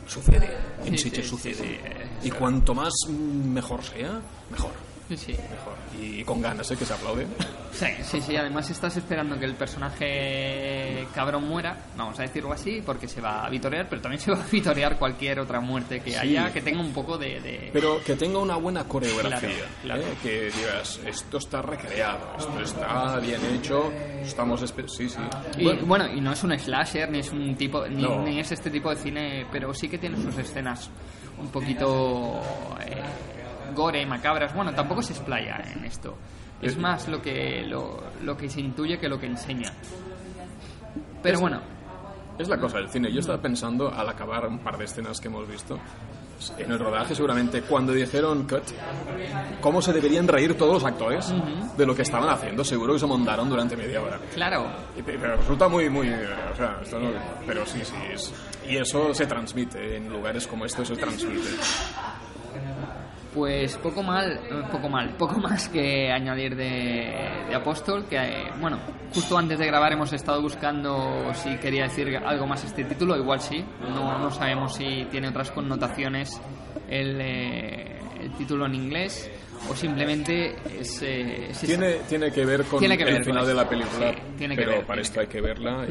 [0.07, 0.49] sucede.
[0.85, 1.55] En Sí, Sitges sí, sucede.
[1.55, 1.79] sí,
[2.29, 4.21] y cuanto más mm, mejor sea,
[4.51, 4.71] mejor.
[5.15, 5.33] Sí.
[5.33, 5.75] Mejor.
[6.01, 6.77] Y con ganas, ¿eh?
[6.77, 7.27] Que se aplaude.
[7.73, 12.83] Sí, sí, sí, además estás esperando que el personaje cabrón muera, vamos a decirlo así,
[12.85, 16.11] porque se va a vitorear, pero también se va a vitorear cualquier otra muerte que
[16.13, 16.17] Sí.
[16.17, 17.41] haya que tenga un poco de...
[17.41, 19.49] de- Pero que tenga una buena coreografía.
[19.51, 20.03] Claro, claro.
[20.03, 20.15] ¿eh?
[20.23, 23.93] Que digas, esto está recreado, esto está bien hecho,
[24.23, 24.61] estamos...
[24.89, 25.19] Sí, sí.
[25.59, 28.23] Y Bueno, bueno, y no es un slasher, ni es un tipo, ni, No.
[28.23, 30.91] ni es este tipo de cine, pero sí que tiene sus escenas
[31.39, 32.41] un poquito
[32.81, 33.03] eh,
[33.75, 34.55] gore, macabras.
[34.55, 36.17] Bueno, tampoco se explaya en esto.
[36.63, 39.73] Es más lo que lo, lo que se intuye que lo que enseña.
[41.23, 41.61] Pero bueno,
[42.39, 43.11] Es la cosa del cine.
[43.13, 45.79] Yo estaba pensando al acabar un par de escenas que hemos visto
[46.59, 48.63] en el rodaje, seguramente cuando dijeron cut,
[49.63, 51.33] cómo se deberían reír todos los actores
[51.79, 52.63] de lo que estaban haciendo.
[52.63, 54.19] Seguro que se montaron durante media hora.
[54.35, 54.67] claro,
[54.99, 56.09] Y- Pero resulta muy, muy.
[56.09, 57.11] eh, O sea, esto no-
[57.47, 57.95] pero sí, sí.
[58.13, 58.33] Es,
[58.69, 59.97] y eso se transmite.
[59.97, 61.49] En lugares como estos se transmite.
[63.37, 64.41] Pues poco mal,
[64.73, 67.15] poco mal, poco más que añadir de,
[67.51, 68.79] de Apóstol, que eh, bueno,
[69.15, 73.39] justo antes de grabar hemos estado buscando si quería decir algo más este título, igual
[73.41, 73.63] sí,
[73.95, 76.41] no, no sabemos si tiene otras connotaciones
[76.89, 79.31] el, eh, el título en inglés
[79.71, 81.03] o simplemente es...
[81.03, 83.63] eh, es esa- Tiene, tiene que ver con que ver el con final de esto.
[83.63, 85.87] la película, Sí, tiene que pero ver, para tiene esto que hay que verla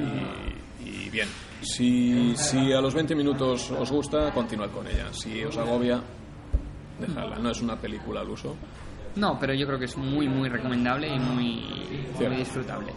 [0.84, 1.28] y, y bien.
[1.62, 5.12] Si, si a los 20 minutos os gusta, continuad con ella.
[5.14, 6.00] Si os agobia,
[7.00, 7.38] dejadla.
[7.38, 8.56] No es una película al uso.
[9.16, 12.94] No, pero yo creo que es muy, muy recomendable y muy, muy disfrutable.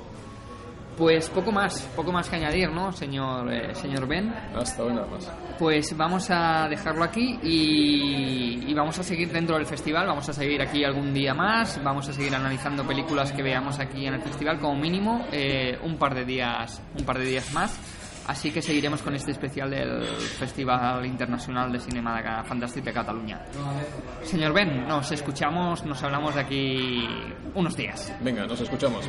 [0.97, 4.35] Pues poco más, poco más que añadir, ¿no, señor, eh, señor Ben?
[4.57, 5.31] Hasta hoy nada más.
[5.57, 10.33] Pues vamos a dejarlo aquí y, y vamos a seguir dentro del festival, vamos a
[10.33, 14.23] seguir aquí algún día más, vamos a seguir analizando películas que veamos aquí en el
[14.23, 17.79] festival como mínimo eh, un par de días, un par de días más.
[18.29, 23.41] Así que seguiremos con este especial del Festival Internacional de Cinema Fantàstic de Cataluña.
[24.23, 27.09] Señor Ben, nos escuchamos, nos hablamos de aquí
[27.55, 28.13] unos días.
[28.21, 29.09] Venga, nos escuchamos.